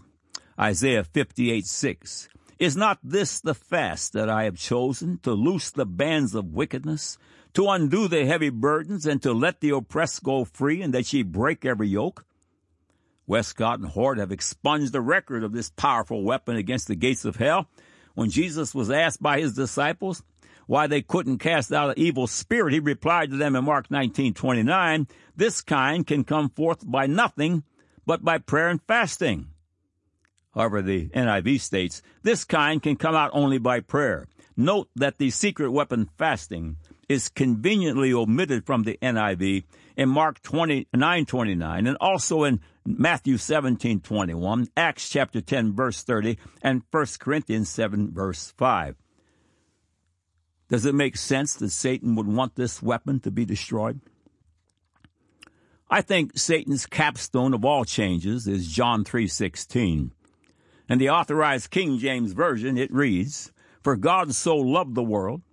Isaiah 0.57 1.03
58 1.03 1.65
6. 1.65 2.29
Is 2.59 2.77
not 2.77 2.99
this 3.03 3.41
the 3.41 3.53
fast 3.53 4.13
that 4.13 4.29
I 4.29 4.45
have 4.45 4.55
chosen 4.55 5.17
to 5.23 5.33
loose 5.33 5.69
the 5.69 5.85
bands 5.85 6.33
of 6.33 6.53
wickedness, 6.53 7.17
to 7.55 7.67
undo 7.67 8.07
the 8.07 8.25
heavy 8.25 8.49
burdens, 8.49 9.05
and 9.05 9.21
to 9.21 9.33
let 9.33 9.59
the 9.59 9.71
oppressed 9.71 10.23
go 10.23 10.45
free, 10.45 10.81
and 10.81 10.93
that 10.93 11.11
ye 11.11 11.23
break 11.23 11.65
every 11.65 11.89
yoke? 11.89 12.25
Westcott 13.27 13.79
and 13.79 13.89
Hort 13.89 14.17
have 14.17 14.31
expunged 14.31 14.93
the 14.93 15.01
record 15.01 15.43
of 15.43 15.51
this 15.51 15.71
powerful 15.71 16.23
weapon 16.23 16.55
against 16.55 16.87
the 16.87 16.95
gates 16.95 17.25
of 17.25 17.35
hell. 17.35 17.67
When 18.13 18.29
Jesus 18.29 18.73
was 18.73 18.89
asked 18.89 19.21
by 19.21 19.41
his 19.41 19.55
disciples, 19.55 20.23
why 20.67 20.87
they 20.87 21.01
couldn't 21.01 21.39
cast 21.39 21.71
out 21.71 21.89
an 21.89 21.99
evil 21.99 22.27
spirit, 22.27 22.73
he 22.73 22.79
replied 22.79 23.29
to 23.31 23.37
them 23.37 23.55
in 23.55 23.65
Mark 23.65 23.89
19:29, 23.89 25.07
"This 25.35 25.61
kind 25.61 26.05
can 26.05 26.23
come 26.23 26.49
forth 26.49 26.89
by 26.89 27.07
nothing 27.07 27.63
but 28.05 28.23
by 28.23 28.37
prayer 28.37 28.69
and 28.69 28.81
fasting." 28.87 29.47
However, 30.53 30.81
the 30.81 31.09
NIV 31.13 31.59
states, 31.59 32.01
"This 32.21 32.43
kind 32.43 32.81
can 32.81 32.95
come 32.95 33.15
out 33.15 33.31
only 33.33 33.57
by 33.57 33.79
prayer." 33.79 34.27
Note 34.55 34.89
that 34.95 35.17
the 35.17 35.31
secret 35.31 35.71
weapon 35.71 36.09
fasting 36.17 36.77
is 37.09 37.29
conveniently 37.29 38.13
omitted 38.13 38.65
from 38.65 38.83
the 38.83 38.97
NIV 39.01 39.63
in 39.97 40.09
Mark 40.09 40.41
29:29 40.41 41.87
and 41.87 41.97
also 41.99 42.43
in 42.43 42.59
Matthew 42.85 43.37
17:21, 43.37 44.67
Acts 44.77 45.09
chapter 45.09 45.41
10 45.41 45.73
verse 45.73 46.03
30, 46.03 46.37
and 46.61 46.83
1 46.91 47.19
Corinthians 47.19 47.69
7 47.69 48.11
verse 48.11 48.53
5. 48.57 48.95
Does 50.73 50.87
it 50.87 50.95
make 50.95 51.17
sense 51.17 51.53
that 51.53 51.69
Satan 51.69 52.15
would 52.15 52.25
want 52.25 52.55
this 52.55 52.81
weapon 52.81 53.19
to 53.19 53.29
be 53.29 53.45
destroyed? 53.45 54.01
I 55.87 56.01
think 56.01 56.31
Satan's 56.35 56.87
capstone 56.87 57.53
of 57.53 57.63
all 57.63 57.85
changes 57.85 58.47
is 58.47 58.71
John 58.71 59.03
3:16. 59.03 60.13
In 60.89 60.97
the 60.97 61.11
authorized 61.11 61.69
King 61.69 61.99
James 61.99 62.31
version 62.31 62.75
it 62.75 62.91
reads, 62.91 63.51
"For 63.83 63.95
God 63.95 64.33
so 64.33 64.57
loved 64.57 64.95
the 64.95 65.03
world 65.03 65.43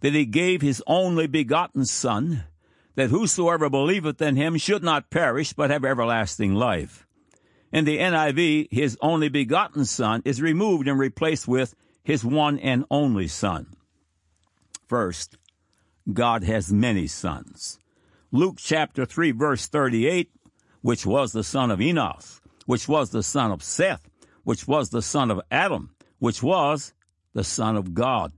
that 0.00 0.12
he 0.12 0.26
gave 0.26 0.60
his 0.60 0.82
only 0.86 1.26
begotten 1.26 1.86
son, 1.86 2.44
that 2.94 3.08
whosoever 3.08 3.70
believeth 3.70 4.20
in 4.20 4.36
him 4.36 4.58
should 4.58 4.82
not 4.82 5.08
perish 5.08 5.54
but 5.54 5.70
have 5.70 5.82
everlasting 5.82 6.52
life." 6.52 7.06
In 7.72 7.86
the 7.86 7.98
NIV, 7.98 8.68
his 8.70 8.98
only 9.00 9.30
begotten 9.30 9.86
son 9.86 10.20
is 10.26 10.42
removed 10.42 10.86
and 10.88 10.98
replaced 10.98 11.48
with 11.48 11.74
his 12.04 12.22
one 12.22 12.58
and 12.58 12.84
only 12.90 13.28
son. 13.28 13.68
First, 14.92 15.38
God 16.12 16.44
has 16.44 16.70
many 16.70 17.06
sons. 17.06 17.78
Luke 18.30 18.56
chapter 18.58 19.06
3 19.06 19.30
verse 19.30 19.66
38, 19.66 20.30
which 20.82 21.06
was 21.06 21.32
the 21.32 21.42
son 21.42 21.70
of 21.70 21.80
Enos, 21.80 22.42
which 22.66 22.86
was 22.88 23.08
the 23.08 23.22
son 23.22 23.50
of 23.50 23.62
Seth, 23.62 24.06
which 24.44 24.68
was 24.68 24.90
the 24.90 25.00
son 25.00 25.30
of 25.30 25.40
Adam, 25.50 25.94
which 26.18 26.42
was 26.42 26.92
the 27.32 27.42
son 27.42 27.74
of 27.74 27.94
God. 27.94 28.34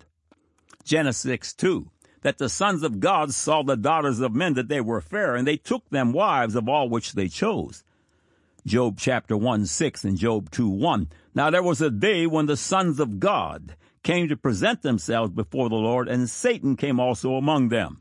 Genesis 0.84 1.52
2, 1.54 1.90
that 2.22 2.38
the 2.38 2.48
sons 2.48 2.84
of 2.84 3.00
God 3.00 3.34
saw 3.34 3.64
the 3.64 3.76
daughters 3.76 4.20
of 4.20 4.32
men 4.32 4.54
that 4.54 4.68
they 4.68 4.80
were 4.80 5.00
fair, 5.00 5.34
and 5.34 5.48
they 5.48 5.56
took 5.56 5.90
them 5.90 6.12
wives 6.12 6.54
of 6.54 6.68
all 6.68 6.88
which 6.88 7.14
they 7.14 7.26
chose. 7.26 7.82
Job 8.64 8.96
chapter 8.96 9.36
1 9.36 9.66
6 9.66 10.04
and 10.04 10.16
Job 10.16 10.52
2 10.52 10.68
1. 10.68 11.08
Now 11.34 11.50
there 11.50 11.64
was 11.64 11.80
a 11.80 11.90
day 11.90 12.28
when 12.28 12.46
the 12.46 12.56
sons 12.56 13.00
of 13.00 13.18
God 13.18 13.74
came 14.04 14.28
to 14.28 14.36
present 14.36 14.82
themselves 14.82 15.32
before 15.32 15.68
the 15.68 15.74
Lord, 15.74 16.08
and 16.08 16.30
Satan 16.30 16.76
came 16.76 17.00
also 17.00 17.34
among 17.34 17.70
them. 17.70 18.00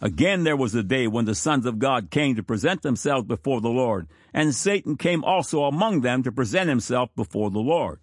Again, 0.00 0.44
there 0.44 0.56
was 0.56 0.74
a 0.74 0.82
day 0.82 1.06
when 1.06 1.24
the 1.24 1.34
sons 1.34 1.64
of 1.64 1.78
God 1.78 2.10
came 2.10 2.36
to 2.36 2.42
present 2.42 2.82
themselves 2.82 3.26
before 3.26 3.60
the 3.60 3.70
Lord, 3.70 4.06
and 4.34 4.54
Satan 4.54 4.96
came 4.96 5.24
also 5.24 5.64
among 5.64 6.02
them 6.02 6.22
to 6.22 6.30
present 6.30 6.68
himself 6.68 7.08
before 7.16 7.50
the 7.50 7.58
Lord. 7.58 8.00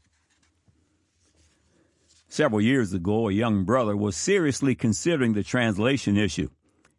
Several 2.27 2.59
years 2.59 2.91
ago, 2.91 3.29
a 3.29 3.33
young 3.33 3.63
brother 3.63 3.95
was 3.95 4.17
seriously 4.17 4.75
considering 4.75 5.33
the 5.33 5.43
translation 5.43 6.17
issue. 6.17 6.49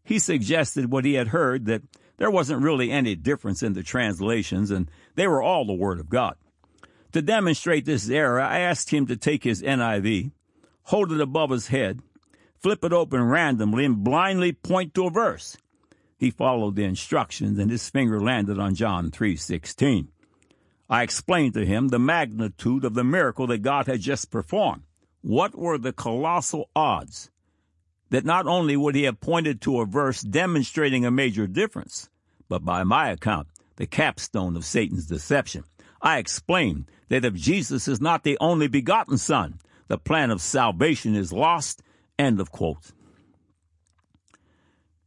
He 0.03 0.19
suggested 0.19 0.91
what 0.91 1.05
he 1.05 1.15
had 1.15 1.29
heard 1.29 1.67
that 1.67 1.83
there 2.17 2.31
wasn't 2.31 2.63
really 2.63 2.91
any 2.91 3.17
difference 3.17 3.63
in 3.63 3.75
the 3.75 3.83
translations 3.83 4.71
and 4.71 4.91
they 5.15 5.27
were 5.27 5.43
all 5.43 5.67
the 5.67 5.75
Word 5.75 6.01
of 6.01 6.09
God. 6.09 6.37
To 7.17 7.23
demonstrate 7.23 7.87
this 7.87 8.11
error, 8.11 8.43
I 8.43 8.59
asked 8.59 8.91
him 8.91 9.07
to 9.07 9.17
take 9.17 9.43
his 9.43 9.63
NIV, 9.63 10.33
hold 10.83 11.11
it 11.11 11.21
above 11.23 11.49
his 11.49 11.69
head, 11.69 12.03
flip 12.59 12.85
it 12.85 12.93
open 12.93 13.23
randomly, 13.23 13.87
and 13.87 14.05
blindly 14.05 14.53
point 14.53 14.93
to 14.93 15.07
a 15.07 15.11
verse. 15.11 15.57
He 16.19 16.31
followed 16.31 16.77
the 16.77 16.85
instructions, 16.85 17.59
and 17.59 17.71
his 17.71 17.89
finger 17.89 18.21
landed 18.21 18.59
on 18.59 18.75
John 18.75 19.11
3:16. 19.11 20.09
I 20.91 21.03
explained 21.03 21.55
to 21.55 21.65
him 21.65 21.89
the 21.89 21.99
magnitude 21.99 22.85
of 22.85 22.93
the 22.93 23.03
miracle 23.03 23.47
that 23.47 23.63
God 23.63 23.87
had 23.87 24.03
just 24.03 24.31
performed. 24.31 24.83
What 25.23 25.57
were 25.57 25.79
the 25.79 25.95
colossal 25.95 26.69
odds 26.77 27.31
that 28.11 28.27
not 28.27 28.47
only 28.47 28.77
would 28.77 28.95
he 28.95 29.05
have 29.05 29.21
pointed 29.21 29.63
to 29.63 29.81
a 29.81 29.87
verse 29.87 30.21
demonstrating 30.21 31.07
a 31.07 31.11
major 31.11 31.47
difference, 31.47 32.11
but 32.47 32.63
by 32.63 32.85
my 32.85 33.09
account, 33.09 33.49
the 33.77 33.87
capstone 33.87 34.55
of 34.55 34.67
Satan's 34.67 35.07
deception. 35.07 35.65
I 36.07 36.19
explained 36.19 36.89
that 37.09 37.25
if 37.25 37.35
Jesus 37.35 37.89
is 37.89 38.01
not 38.01 38.23
the 38.23 38.39
only 38.41 38.69
begotten 38.69 39.19
Son, 39.19 39.59
the 39.89 39.99
plan 39.99 40.31
of 40.31 40.41
salvation 40.41 41.17
is 41.17 41.33
lost. 41.33 41.83
End 42.17 42.39
of 42.39 42.53
quote. 42.53 42.93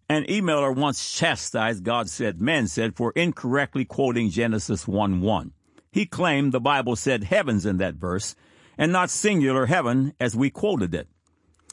An 0.09 0.25
emailer 0.25 0.75
once 0.75 1.15
chastised 1.17 1.85
God 1.85 2.09
said, 2.09 2.41
men 2.41 2.67
said, 2.67 2.97
for 2.97 3.13
incorrectly 3.15 3.85
quoting 3.85 4.29
Genesis 4.29 4.89
1 4.89 5.21
1. 5.21 5.53
He 5.89 6.05
claimed 6.05 6.51
the 6.51 6.59
Bible 6.59 6.97
said 6.97 7.23
heavens 7.23 7.65
in 7.65 7.77
that 7.77 7.95
verse, 7.95 8.35
and 8.77 8.91
not 8.91 9.09
singular 9.09 9.67
heaven 9.67 10.13
as 10.19 10.35
we 10.35 10.49
quoted 10.49 10.93
it. 10.93 11.07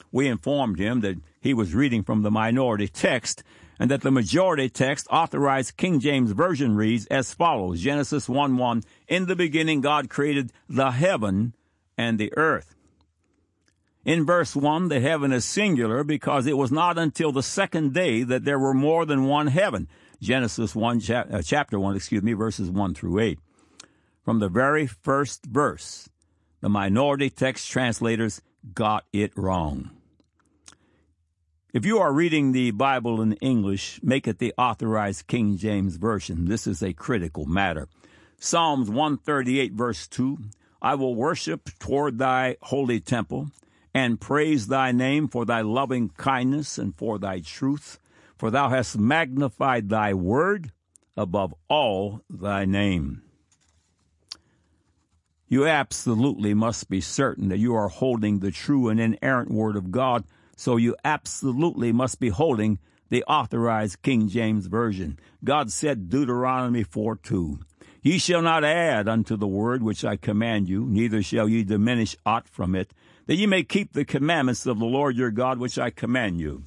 We 0.09 0.29
informed 0.29 0.79
him 0.79 1.01
that 1.01 1.17
he 1.41 1.53
was 1.53 1.75
reading 1.75 2.03
from 2.03 2.21
the 2.21 2.31
minority 2.31 2.87
text 2.87 3.43
and 3.79 3.91
that 3.91 4.01
the 4.01 4.11
majority 4.11 4.69
text 4.69 5.07
authorized 5.09 5.77
King 5.77 5.99
James 5.99 6.31
Version 6.31 6.75
reads 6.75 7.05
as 7.07 7.33
follows 7.33 7.81
Genesis 7.81 8.27
1 8.27 8.57
1 8.57 8.83
In 9.07 9.25
the 9.27 9.35
beginning, 9.35 9.81
God 9.81 10.09
created 10.09 10.51
the 10.67 10.91
heaven 10.91 11.53
and 11.97 12.17
the 12.17 12.33
earth. 12.37 12.75
In 14.05 14.25
verse 14.25 14.55
1, 14.55 14.87
the 14.87 15.01
heaven 15.01 15.33
is 15.33 15.43
singular 15.43 16.03
because 16.03 16.47
it 16.47 16.57
was 16.57 16.71
not 16.71 16.97
until 16.97 17.31
the 17.33 17.43
second 17.43 17.93
day 17.93 18.23
that 18.23 18.45
there 18.45 18.57
were 18.57 18.73
more 18.73 19.05
than 19.05 19.25
one 19.25 19.47
heaven. 19.47 19.89
Genesis 20.21 20.73
1, 20.73 21.01
uh, 21.11 21.41
chapter 21.43 21.77
1, 21.77 21.95
excuse 21.95 22.23
me, 22.23 22.33
verses 22.33 22.71
1 22.71 22.93
through 22.93 23.19
8. 23.19 23.39
From 24.23 24.39
the 24.39 24.49
very 24.49 24.87
first 24.87 25.45
verse, 25.45 26.09
the 26.61 26.69
minority 26.69 27.29
text 27.29 27.69
translators 27.69 28.41
got 28.73 29.03
it 29.11 29.31
wrong. 29.35 29.96
If 31.73 31.85
you 31.85 31.99
are 31.99 32.13
reading 32.13 32.53
the 32.53 32.71
Bible 32.71 33.21
in 33.21 33.33
English, 33.33 33.99
make 34.01 34.25
it 34.25 34.39
the 34.39 34.53
authorized 34.57 35.27
King 35.27 35.57
James 35.57 35.97
Version. 35.97 36.45
This 36.45 36.65
is 36.65 36.81
a 36.81 36.93
critical 36.93 37.45
matter. 37.45 37.89
Psalms 38.39 38.89
138, 38.89 39.73
verse 39.73 40.07
2 40.07 40.37
I 40.81 40.95
will 40.95 41.13
worship 41.13 41.69
toward 41.77 42.19
thy 42.19 42.55
holy 42.61 43.01
temple 43.01 43.51
and 43.93 44.21
praise 44.21 44.67
thy 44.67 44.93
name 44.93 45.27
for 45.27 45.43
thy 45.43 45.59
loving 45.59 46.07
kindness 46.07 46.77
and 46.77 46.95
for 46.95 47.19
thy 47.19 47.41
truth, 47.41 47.99
for 48.37 48.49
thou 48.49 48.69
hast 48.69 48.97
magnified 48.97 49.89
thy 49.89 50.13
word 50.13 50.71
above 51.17 51.53
all 51.67 52.21
thy 52.29 52.63
name. 52.63 53.23
You 55.49 55.67
absolutely 55.67 56.53
must 56.53 56.89
be 56.89 57.01
certain 57.01 57.49
that 57.49 57.59
you 57.59 57.75
are 57.75 57.89
holding 57.89 58.39
the 58.39 58.51
true 58.51 58.87
and 58.87 59.01
inerrant 59.01 59.51
word 59.51 59.75
of 59.75 59.91
God 59.91 60.23
so 60.57 60.75
you 60.75 60.95
absolutely 61.05 61.93
must 61.93 62.19
be 62.19 62.29
holding 62.29 62.79
the 63.09 63.23
authorized 63.23 64.01
King 64.01 64.27
James 64.27 64.65
Version. 64.65 65.17
God 65.43 65.71
said, 65.71 66.09
Deuteronomy 66.09 66.83
4 66.83 67.15
2, 67.15 67.59
Ye 68.01 68.17
shall 68.17 68.41
not 68.41 68.63
add 68.65 69.07
unto 69.07 69.37
the 69.37 69.47
word 69.47 69.83
which 69.83 70.03
I 70.03 70.17
command 70.17 70.67
you, 70.67 70.85
neither 70.85 71.21
shall 71.21 71.47
ye 71.47 71.63
diminish 71.63 72.17
aught 72.25 72.49
from 72.49 72.75
it, 72.75 72.91
that 73.27 73.35
ye 73.35 73.45
may 73.45 73.63
keep 73.63 73.93
the 73.93 74.03
commandments 74.03 74.65
of 74.65 74.79
the 74.79 74.85
Lord 74.85 75.15
your 75.15 75.31
God 75.31 75.59
which 75.59 75.77
I 75.77 75.91
command 75.91 76.39
you. 76.39 76.63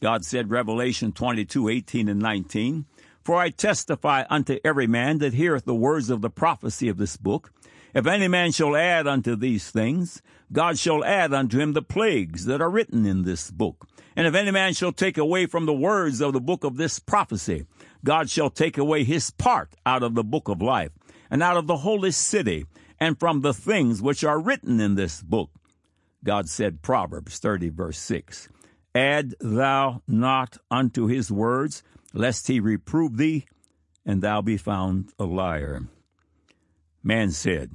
God 0.00 0.24
said, 0.24 0.50
Revelation 0.50 1.12
22 1.12 1.68
18 1.68 2.08
and 2.08 2.20
19, 2.20 2.86
For 3.22 3.36
I 3.36 3.50
testify 3.50 4.24
unto 4.28 4.58
every 4.64 4.88
man 4.88 5.18
that 5.18 5.34
heareth 5.34 5.64
the 5.64 5.76
words 5.76 6.10
of 6.10 6.22
the 6.22 6.30
prophecy 6.30 6.88
of 6.88 6.96
this 6.96 7.16
book, 7.16 7.52
If 7.94 8.06
any 8.06 8.28
man 8.28 8.52
shall 8.52 8.74
add 8.74 9.06
unto 9.06 9.36
these 9.36 9.70
things, 9.70 10.22
God 10.50 10.78
shall 10.78 11.04
add 11.04 11.32
unto 11.32 11.58
him 11.58 11.72
the 11.72 11.82
plagues 11.82 12.46
that 12.46 12.60
are 12.60 12.70
written 12.70 13.04
in 13.04 13.22
this 13.22 13.50
book. 13.50 13.86
And 14.16 14.26
if 14.26 14.34
any 14.34 14.50
man 14.50 14.74
shall 14.74 14.92
take 14.92 15.18
away 15.18 15.46
from 15.46 15.66
the 15.66 15.74
words 15.74 16.20
of 16.20 16.32
the 16.32 16.40
book 16.40 16.64
of 16.64 16.76
this 16.76 16.98
prophecy, 16.98 17.66
God 18.04 18.30
shall 18.30 18.50
take 18.50 18.78
away 18.78 19.04
his 19.04 19.30
part 19.30 19.74
out 19.86 20.02
of 20.02 20.14
the 20.14 20.24
book 20.24 20.48
of 20.48 20.60
life, 20.60 20.92
and 21.30 21.42
out 21.42 21.56
of 21.56 21.66
the 21.66 21.78
holy 21.78 22.10
city, 22.10 22.66
and 22.98 23.18
from 23.18 23.40
the 23.40 23.54
things 23.54 24.02
which 24.02 24.24
are 24.24 24.40
written 24.40 24.80
in 24.80 24.94
this 24.94 25.22
book. 25.22 25.50
God 26.24 26.48
said, 26.48 26.82
Proverbs 26.82 27.38
30, 27.38 27.70
verse 27.70 27.98
6, 27.98 28.48
Add 28.94 29.34
thou 29.40 30.02
not 30.06 30.58
unto 30.70 31.06
his 31.06 31.30
words, 31.30 31.82
lest 32.12 32.48
he 32.48 32.60
reprove 32.60 33.16
thee, 33.16 33.46
and 34.04 34.22
thou 34.22 34.42
be 34.42 34.56
found 34.56 35.10
a 35.18 35.24
liar. 35.24 35.82
Man 37.02 37.30
said, 37.30 37.70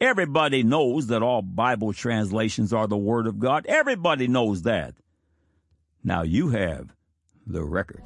Everybody 0.00 0.62
knows 0.62 1.06
that 1.06 1.22
all 1.22 1.40
Bible 1.40 1.94
translations 1.94 2.72
are 2.72 2.86
the 2.86 2.98
Word 2.98 3.26
of 3.26 3.38
God. 3.38 3.64
Everybody 3.66 4.28
knows 4.28 4.62
that. 4.62 4.94
Now 6.04 6.20
you 6.22 6.50
have 6.50 6.94
the 7.46 7.64
record. 7.64 8.02